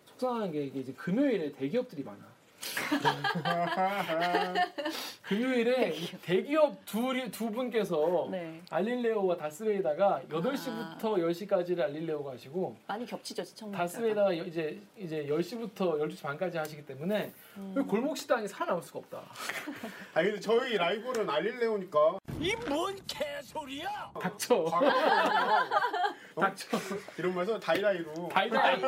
속상한 0.06 0.52
게 0.52 0.64
이게 0.64 0.80
이제 0.80 0.92
금요일에 0.92 1.52
대기업들이 1.52 2.02
많아. 2.02 2.31
금요일에 5.22 5.92
대기업 6.22 6.84
둘이 6.84 7.30
두 7.30 7.50
분께서 7.50 8.28
네. 8.30 8.60
알릴레오와 8.70 9.36
다스베이다가 9.36 10.22
8시부터 10.30 11.00
10시까지를 11.00 11.80
알릴레오가 11.80 12.32
하시고 12.32 12.76
많이 12.86 13.06
겹치죠 13.06 13.44
시청자. 13.44 13.78
다스베이다가 13.78 14.36
여- 14.38 14.44
이제 14.44 14.80
이제 14.98 15.26
10시부터 15.26 15.98
12시 16.00 16.22
반까지 16.22 16.58
하시기 16.58 16.84
때문에 16.84 17.32
음. 17.56 17.86
골목 17.88 18.16
식당이 18.16 18.48
살아남을 18.48 18.82
수가 18.82 18.98
없다. 19.00 19.22
아니 20.14 20.28
근데 20.28 20.40
저희 20.40 20.76
라이브는 20.76 21.28
알릴레오니까 21.28 22.18
닥쳐. 24.20 24.64
닥쳐. 26.38 26.78
이러면서 27.18 27.58
다이다이로 27.60 28.28
다이다이. 28.32 28.80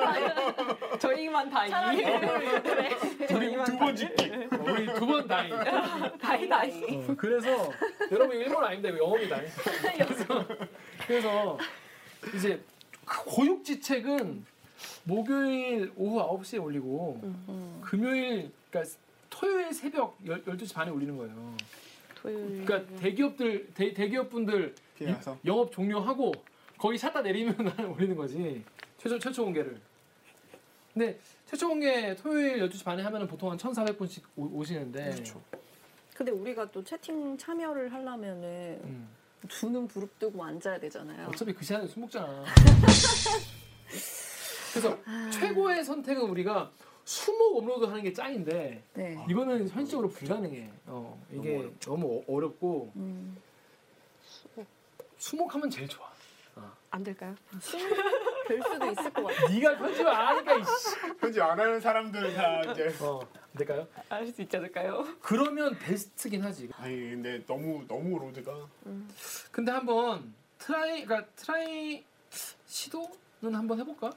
저희만 0.99 1.51
다 1.51 1.69
차라리 1.69 2.01
이 2.03 3.35
우리 3.35 3.64
두번 3.64 3.95
짓기. 3.97 4.25
우리 4.61 4.87
두 4.95 5.07
번 5.07 5.27
다이. 5.29 5.51
다이 6.21 6.49
다이. 6.49 6.97
어, 7.09 7.14
그래서 7.17 7.49
여러분 8.11 8.37
이거 8.37 8.45
일본 8.49 8.64
아닙니다. 8.64 8.88
이거 8.90 8.99
영어입니다. 9.05 9.40
그래서, 9.99 10.47
그래서 11.07 11.59
이제 12.35 12.62
고육지책은 13.07 14.47
목요일 15.05 15.93
오후 15.97 16.40
9시에 16.40 16.62
올리고 16.62 17.21
음. 17.23 17.81
금요일 17.85 18.51
그러니까 18.71 18.95
토요일 19.31 19.73
새벽 19.73 20.19
12시 20.25 20.75
반에 20.75 20.90
올리는 20.90 21.17
거예요. 21.17 21.55
토요일. 22.25 22.65
그러니까 22.65 22.97
대기업들 22.97 23.69
대, 23.75 23.93
대기업 23.93 24.31
분들 24.31 24.75
피해서 24.97 25.39
영업 25.45 25.71
종료하고 25.71 26.33
거기 26.79 26.97
샷다 26.97 27.21
내리면 27.21 27.55
올리는 27.95 28.17
거지. 28.17 28.65
최초 28.99 29.19
최초 29.19 29.45
공개를. 29.45 29.79
근데 30.95 31.19
최초 31.47 31.69
공개 31.69 32.15
토요일 32.17 32.67
12시 32.69 32.85
반에 32.85 33.03
하면은 33.03 33.27
보통 33.27 33.51
한 33.51 33.59
1,400분씩 33.59 34.23
오 34.37 34.65
시는데 34.65 35.11
그렇죠. 35.11 35.43
근데 36.17 36.33
우리가 36.33 36.71
또 36.71 36.83
채팅 36.83 37.37
참여를 37.37 37.93
하려면은 37.93 38.81
음. 38.85 39.09
두눈 39.49 39.87
부릅 39.87 40.19
뜨고 40.19 40.43
앉아야 40.43 40.79
되잖아요. 40.79 41.29
어차피 41.29 41.53
그 41.53 41.65
시간에 41.65 41.87
술 41.87 42.01
먹잖아. 42.03 42.45
그래서 44.73 44.99
최고의 45.31 45.85
선택은 45.85 46.23
우리가 46.23 46.73
수목 47.05 47.57
업로드 47.59 47.85
하는 47.85 48.03
게 48.03 48.12
짱인데 48.12 48.83
네. 48.95 49.27
이거는 49.29 49.69
현실적으로 49.69 50.09
불가능해. 50.09 50.71
어, 50.87 51.23
이게 51.31 51.71
너무, 51.81 52.23
어- 52.27 52.35
어렵고 52.35 52.93
음. 52.97 53.37
수목하면 55.19 55.71
제일 55.71 55.88
좋아. 55.88 56.12
안 56.90 57.03
될까요? 57.03 57.35
될 58.47 58.62
수도 58.62 58.87
있을 58.93 59.11
것 59.12 59.25
같아요. 59.25 59.49
네가 59.49 59.79
편집 59.79 60.07
안 60.07 60.27
하니까 60.37 60.55
이씨. 60.59 61.17
편집 61.21 61.43
안 61.43 61.59
하는 61.59 61.81
사람들 61.81 62.35
다 62.35 62.61
이제 62.71 62.95
어, 63.01 63.19
안 63.21 63.59
될까요? 63.59 63.88
알 64.09 64.27
수 64.29 64.43
있지 64.43 64.57
않을까요? 64.57 65.05
그러면 65.21 65.77
베스트긴 65.81 66.43
하지. 66.43 66.71
아니 66.77 66.95
근데 67.11 67.45
너무 67.47 67.85
너무 67.88 68.17
load가 68.21 68.69
근데 69.51 69.73
한번 69.73 70.33
try, 70.59 71.05
그러니까 71.05 71.29
try 71.35 72.05
시도는 72.67 73.55
한번 73.55 73.81
해볼까? 73.81 74.12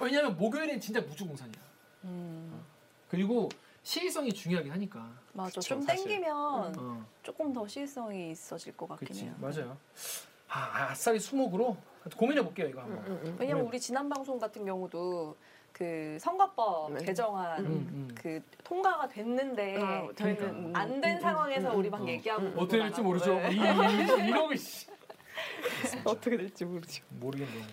왜냐면 0.00 0.34
목요일엔 0.38 0.80
진짜 0.80 1.00
무주공산이야. 1.02 1.71
음. 2.04 2.62
그리고 3.08 3.48
시의성이 3.82 4.32
중요하긴 4.32 4.72
하니까. 4.72 5.10
맞아. 5.32 5.48
그쵸, 5.48 5.60
좀 5.60 5.82
사실. 5.82 6.06
땡기면 6.08 6.34
어. 6.78 7.06
조금 7.22 7.52
더 7.52 7.66
시의성이 7.66 8.30
있어질 8.30 8.76
것 8.76 8.88
같긴 8.88 9.08
그치 9.08 9.24
해요. 9.24 9.34
맞아요. 9.38 9.76
아 10.48 10.90
아싸리 10.90 11.18
수목으로 11.18 11.76
고민해 12.16 12.42
볼게요 12.42 12.68
이거 12.68 12.82
한번. 12.82 13.34
왜냐면 13.38 13.64
음. 13.64 13.68
우리 13.68 13.80
지난 13.80 14.08
방송 14.08 14.38
같은 14.38 14.64
경우도 14.64 15.36
그 15.72 16.18
선거법 16.20 16.92
네. 16.92 17.04
개정안 17.04 17.64
음, 17.64 17.66
음. 17.66 18.14
그 18.14 18.42
통과가 18.62 19.08
됐는데 19.08 19.76
아, 19.82 20.02
그러니까. 20.14 20.14
저희는 20.14 20.76
안된 20.76 21.20
상황에서 21.20 21.74
우리 21.74 21.88
막 21.88 22.02
어. 22.02 22.06
얘기하고 22.06 22.42
음. 22.42 22.54
어떻게 22.56 22.78
될지 22.78 23.00
모르죠. 23.00 23.34
네. 23.34 23.52
이, 23.52 23.56
이, 23.56 24.28
이러고 24.28 24.54
씨. 24.54 24.86
어떻게 26.04 26.36
될지 26.36 26.64
모르죠. 26.64 27.02
모르겠네요. 27.08 27.64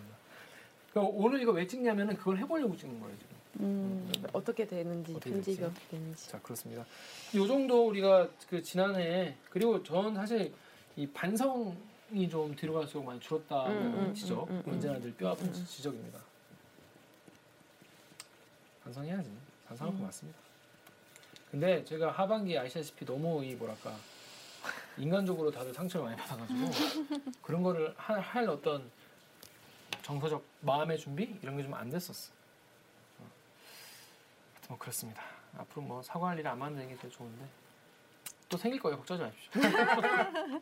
그러니까 0.91 1.13
오늘 1.17 1.41
이거 1.41 1.51
왜 1.51 1.67
찍냐면은 1.67 2.15
그걸 2.15 2.37
해보려고 2.37 2.75
찍는 2.75 2.99
거예요 2.99 3.17
지금. 3.17 3.38
음. 3.59 4.11
어떻게 4.33 4.65
되는지 4.67 5.13
어떻게 5.15 5.31
편집이. 5.31 5.63
어떻게 5.63 5.87
되는지. 5.89 6.29
자 6.29 6.39
그렇습니다. 6.41 6.85
이 7.33 7.47
정도 7.47 7.87
우리가 7.87 8.29
그 8.49 8.61
지난해 8.61 9.35
그리고 9.49 9.83
전 9.83 10.15
사실 10.15 10.53
이 10.95 11.07
반성이 11.07 12.29
좀 12.29 12.55
뒤로 12.55 12.73
갈수록 12.73 13.03
많이 13.03 13.19
줄었다는 13.19 13.75
음, 13.77 13.99
음, 14.07 14.13
지적 14.13 14.49
음, 14.49 14.55
음, 14.55 14.63
음. 14.65 14.73
언제나 14.73 14.99
늘 14.99 15.13
뼈아픈 15.13 15.47
음, 15.47 15.53
음. 15.53 15.65
지적입니다. 15.65 16.19
반성해야지. 18.83 19.29
반성할 19.67 19.93
거 19.93 19.99
음. 19.99 20.05
맞습니다. 20.05 20.39
근데 21.51 21.83
제가 21.83 22.11
하반기에 22.11 22.59
아시다시피 22.59 23.05
너무 23.05 23.43
이 23.43 23.55
뭐랄까 23.55 23.95
인간적으로 24.97 25.49
다들 25.51 25.73
상처를 25.73 26.05
많이 26.05 26.17
받아가지고 26.17 26.59
그런 27.41 27.63
거를 27.63 27.93
할, 27.97 28.19
할 28.19 28.47
어떤 28.49 28.89
정서적 30.03 30.43
마음의 30.61 30.97
준비 30.97 31.35
이런 31.41 31.57
게 31.57 31.63
좀 31.63 31.73
안 31.73 31.89
됐었어. 31.89 32.31
어. 32.31 32.38
뭐 34.69 34.77
그렇습니다. 34.77 35.21
앞으로 35.57 35.81
뭐 35.81 36.01
사과할 36.01 36.39
일이 36.39 36.47
안 36.47 36.57
만드는 36.59 36.87
게 36.87 36.95
제일 36.97 37.11
좋은데 37.11 37.43
또 38.47 38.57
생길 38.57 38.79
거예요. 38.79 38.97
걱정하지 38.97 39.35
마십시오. 39.51 40.61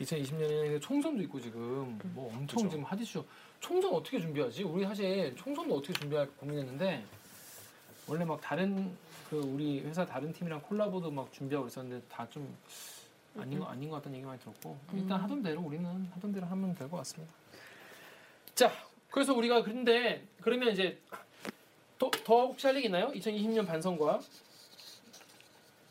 2020년에는 0.00 0.80
총선도 0.80 1.22
있고 1.24 1.40
지금 1.40 1.98
뭐 2.14 2.28
엄청 2.32 2.62
그죠. 2.62 2.68
지금 2.70 2.84
핫이슈. 2.84 3.24
총선 3.60 3.92
어떻게 3.92 4.20
준비하지? 4.20 4.62
우리 4.62 4.84
사실 4.84 5.34
총선도 5.36 5.74
어떻게 5.76 5.92
준비할까 5.92 6.32
고민했는데 6.38 7.04
원래 8.06 8.24
막 8.24 8.40
다른 8.40 8.96
그 9.28 9.36
우리 9.40 9.80
회사 9.80 10.06
다른 10.06 10.32
팀이랑 10.32 10.62
콜라보도 10.62 11.10
막 11.10 11.32
준비하고 11.32 11.66
있었는데 11.66 12.06
다 12.08 12.26
좀 12.30 12.56
아닌 13.36 13.58
거 13.58 13.66
아닌 13.66 13.88
것 13.90 13.96
같다는 13.96 14.16
얘기 14.16 14.26
많이 14.26 14.40
들었고 14.40 14.76
일단 14.94 15.20
하던 15.20 15.42
대로 15.42 15.60
우리는 15.60 16.08
하던 16.14 16.32
대로 16.32 16.46
하면 16.46 16.74
될 16.74 16.88
것 16.88 16.96
같습니다. 16.98 17.32
자, 18.54 18.72
그래서 19.10 19.32
우리가 19.34 19.62
그런데 19.62 20.26
그러면 20.40 20.70
이제 20.72 21.00
더, 21.98 22.10
더 22.24 22.46
혹시 22.46 22.66
할 22.66 22.76
얘기 22.76 22.86
있나요? 22.86 23.10
2020년 23.12 23.66
반성과 23.66 24.20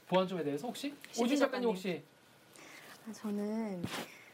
보안점에 0.08 0.43
대해서 0.43 0.67
혹시 0.67 0.93
오진 1.20 1.38
작가님 1.38 1.70
혹시 1.70 2.02
아, 3.08 3.13
저는 3.13 3.84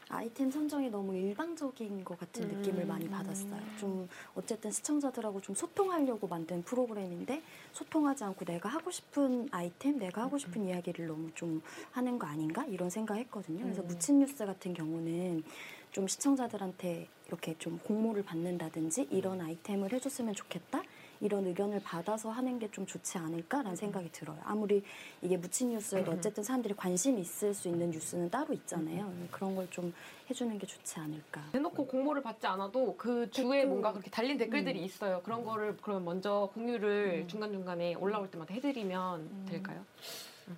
아이템 0.10 0.52
선정이 0.52 0.92
너무 0.92 1.16
일방적인 1.16 2.04
것 2.06 2.20
같은 2.20 2.44
음. 2.44 2.58
느낌을 2.58 2.86
많이 2.86 3.10
받았어요. 3.10 3.60
좀 3.80 4.08
어쨌든 4.36 4.70
시청자들하고 4.70 5.42
좀 5.42 5.56
소통하려고 5.56 6.28
만든 6.28 6.62
프로그램인데 6.62 7.42
소통하지 7.72 8.24
않고 8.26 8.46
내가 8.46 8.70
하고 8.70 8.92
싶은 8.92 9.48
아이템, 9.52 9.98
내가 9.98 10.22
하고 10.22 10.38
싶은 10.38 10.66
이야기를 10.66 11.08
너무 11.08 11.32
좀 11.34 11.64
하는 11.92 12.20
거 12.20 12.28
아닌가 12.28 12.64
이런 12.66 12.92
생각했거든요. 12.92 13.64
그래서 13.64 13.82
음. 13.82 13.88
무친 13.88 14.20
뉴스 14.20 14.46
같은 14.46 14.76
경우는 14.76 15.44
좀 15.92 16.08
시청자들한테 16.08 17.08
이렇게 17.28 17.56
좀 17.58 17.80
공모를 17.80 18.24
받는다든지 18.24 19.08
이런 19.10 19.42
아이템을 19.42 19.94
해줬으면 19.94 20.36
좋겠다. 20.36 20.83
이런 21.24 21.48
의견을 21.48 21.82
받아서 21.84 22.30
하는 22.30 22.60
게 22.60 22.68
좀 22.74 22.86
좋지 22.88 23.18
않을까라는 23.20 23.76
생각이 23.76 24.12
들어요. 24.12 24.40
아무리 24.44 24.84
이게 25.22 25.38
묻힌 25.38 25.70
뉴스여도 25.70 26.12
어쨌든 26.12 26.44
사람들이 26.44 26.74
관심 26.76 27.20
있을 27.20 27.54
수 27.54 27.68
있는 27.68 27.92
뉴스는 27.92 28.30
따로 28.32 28.52
있잖아요. 28.54 29.12
그런 29.32 29.56
걸 29.56 29.64
좀 29.70 29.94
해주는 30.30 30.58
게 30.58 30.66
좋지 30.68 31.00
않을까. 31.00 31.42
대놓고 31.52 31.86
공모를 31.88 32.22
받지 32.24 32.46
않아도 32.48 32.96
그 32.98 33.30
주에 33.32 33.44
댓글. 33.48 33.66
뭔가 33.68 33.92
그렇게 33.92 34.10
달린 34.10 34.38
댓글들이 34.38 34.84
있어요. 34.84 35.22
그런 35.24 35.44
거를 35.44 35.78
그럼 35.78 36.04
먼저 36.06 36.50
공유를 36.54 37.28
중간중간에 37.28 37.94
올라올 37.96 38.30
때마다 38.32 38.54
해드리면 38.54 39.46
될까요? 39.48 39.86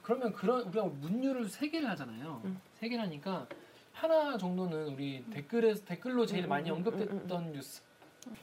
그러면 0.04 0.34
그런 0.34 0.62
우리가 0.64 0.86
문유를 0.86 1.50
세 1.50 1.70
개를 1.70 1.90
하잖아요. 1.90 2.42
음. 2.46 2.60
세 2.76 2.88
개를 2.90 3.04
하니까 3.06 3.48
하나 3.94 4.38
정도는 4.38 4.88
우리 4.94 5.24
댓글에서 5.32 5.86
댓글로 5.86 6.26
제일 6.26 6.46
음, 6.46 6.50
많이 6.50 6.70
음, 6.70 6.76
언급됐던 6.78 7.52
뉴스. 7.54 7.82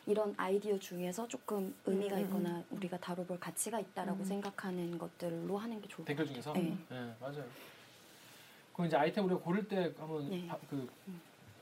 이런 0.06 0.34
아이디어 0.36 0.78
중에서 0.78 1.26
조금 1.28 1.74
의미가 1.86 2.16
음, 2.16 2.20
음, 2.20 2.24
있거나 2.26 2.64
우리가 2.70 2.98
다뤄볼 2.98 3.38
가치가 3.40 3.80
있다라고 3.80 4.20
음. 4.20 4.24
생각하는 4.24 4.98
것들로 4.98 5.58
하는 5.58 5.80
게 5.80 5.88
좋을 5.88 6.04
것 6.04 6.04
댓글 6.06 6.26
중에서. 6.26 6.52
네. 6.52 6.76
네, 6.90 7.14
맞아요. 7.20 7.44
그 8.72 8.86
이제 8.86 8.96
아이템 8.96 9.24
우리가 9.26 9.40
고를 9.40 9.66
때 9.68 9.92
한번 9.98 10.28
네. 10.30 10.46
바- 10.46 10.56
그 10.70 10.88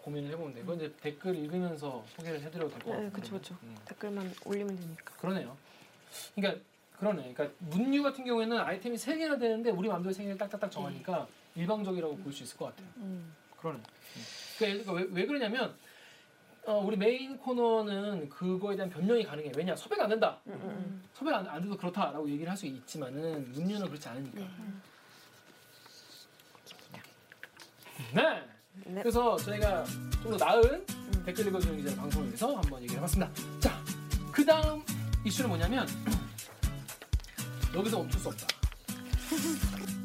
고민을 0.03 0.31
해보면 0.33 0.55
돼요. 0.55 0.65
그건 0.65 0.79
이제 0.79 0.95
댓글 1.01 1.37
읽으면서 1.37 2.05
소개를 2.17 2.41
해드려도 2.41 2.71
될 2.71 2.79
것 2.81 2.91
같아요. 2.91 3.05
네, 3.07 3.11
그쵸, 3.13 3.33
그쵸. 3.35 3.57
음. 3.63 3.77
댓글만 3.87 4.33
올리면 4.45 4.77
되니까. 4.77 5.15
그러네요. 5.17 5.57
그러니까 6.35 6.63
그러네. 6.99 7.33
그러니까 7.33 7.57
문유 7.59 8.03
같은 8.03 8.25
경우에는 8.25 8.59
아이템이 8.59 8.97
세 8.99 9.17
개나 9.17 9.39
되는데 9.39 9.71
우리 9.71 9.89
마음대로 9.89 10.13
세 10.13 10.23
개를 10.23 10.37
딱딱딱 10.39 10.71
정하니까 10.71 11.27
일방적이라고 11.55 12.17
볼 12.19 12.33
수 12.33 12.43
있을 12.45 12.57
것 12.59 12.67
같아요. 12.67 12.87
그러네. 13.59 13.79
음. 13.79 14.23
그러니까 14.59 14.93
왜, 14.93 15.07
왜 15.11 15.27
그러냐면 15.27 15.75
어, 16.67 16.79
우리 16.87 16.97
메인 16.97 17.37
코너는 17.39 18.29
그거에 18.29 18.77
대한 18.77 18.91
변명이 18.91 19.25
가능해. 19.25 19.53
왜냐 19.57 19.75
섭외가 19.75 20.05
안 20.05 20.11
된다. 20.11 20.39
섭외가 21.15 21.39
안, 21.39 21.47
안 21.49 21.63
돼도 21.63 21.77
그렇다라고 21.77 22.29
얘기를 22.29 22.49
할 22.51 22.57
수 22.57 22.67
있지만은 22.67 23.51
문유는 23.53 23.87
그렇지 23.89 24.09
않으니까. 24.09 24.41
네. 28.15 28.43
네. 28.87 29.03
그래서 29.03 29.37
저희가 29.37 29.85
좀 30.23 30.37
더 30.37 30.45
나은 30.45 30.87
댓글 31.25 31.47
읽어주는 31.49 31.77
기자 31.83 31.97
방송을 31.97 32.29
위해서 32.29 32.55
한번 32.55 32.81
얘기를 32.83 32.99
해봤습니다. 32.99 33.33
자, 33.59 33.83
그 34.31 34.45
다음 34.45 34.83
이슈는 35.25 35.49
뭐냐면 35.49 35.87
여기서 37.75 37.99
멈출 37.99 38.21
수 38.21 38.29
없다. 38.29 38.47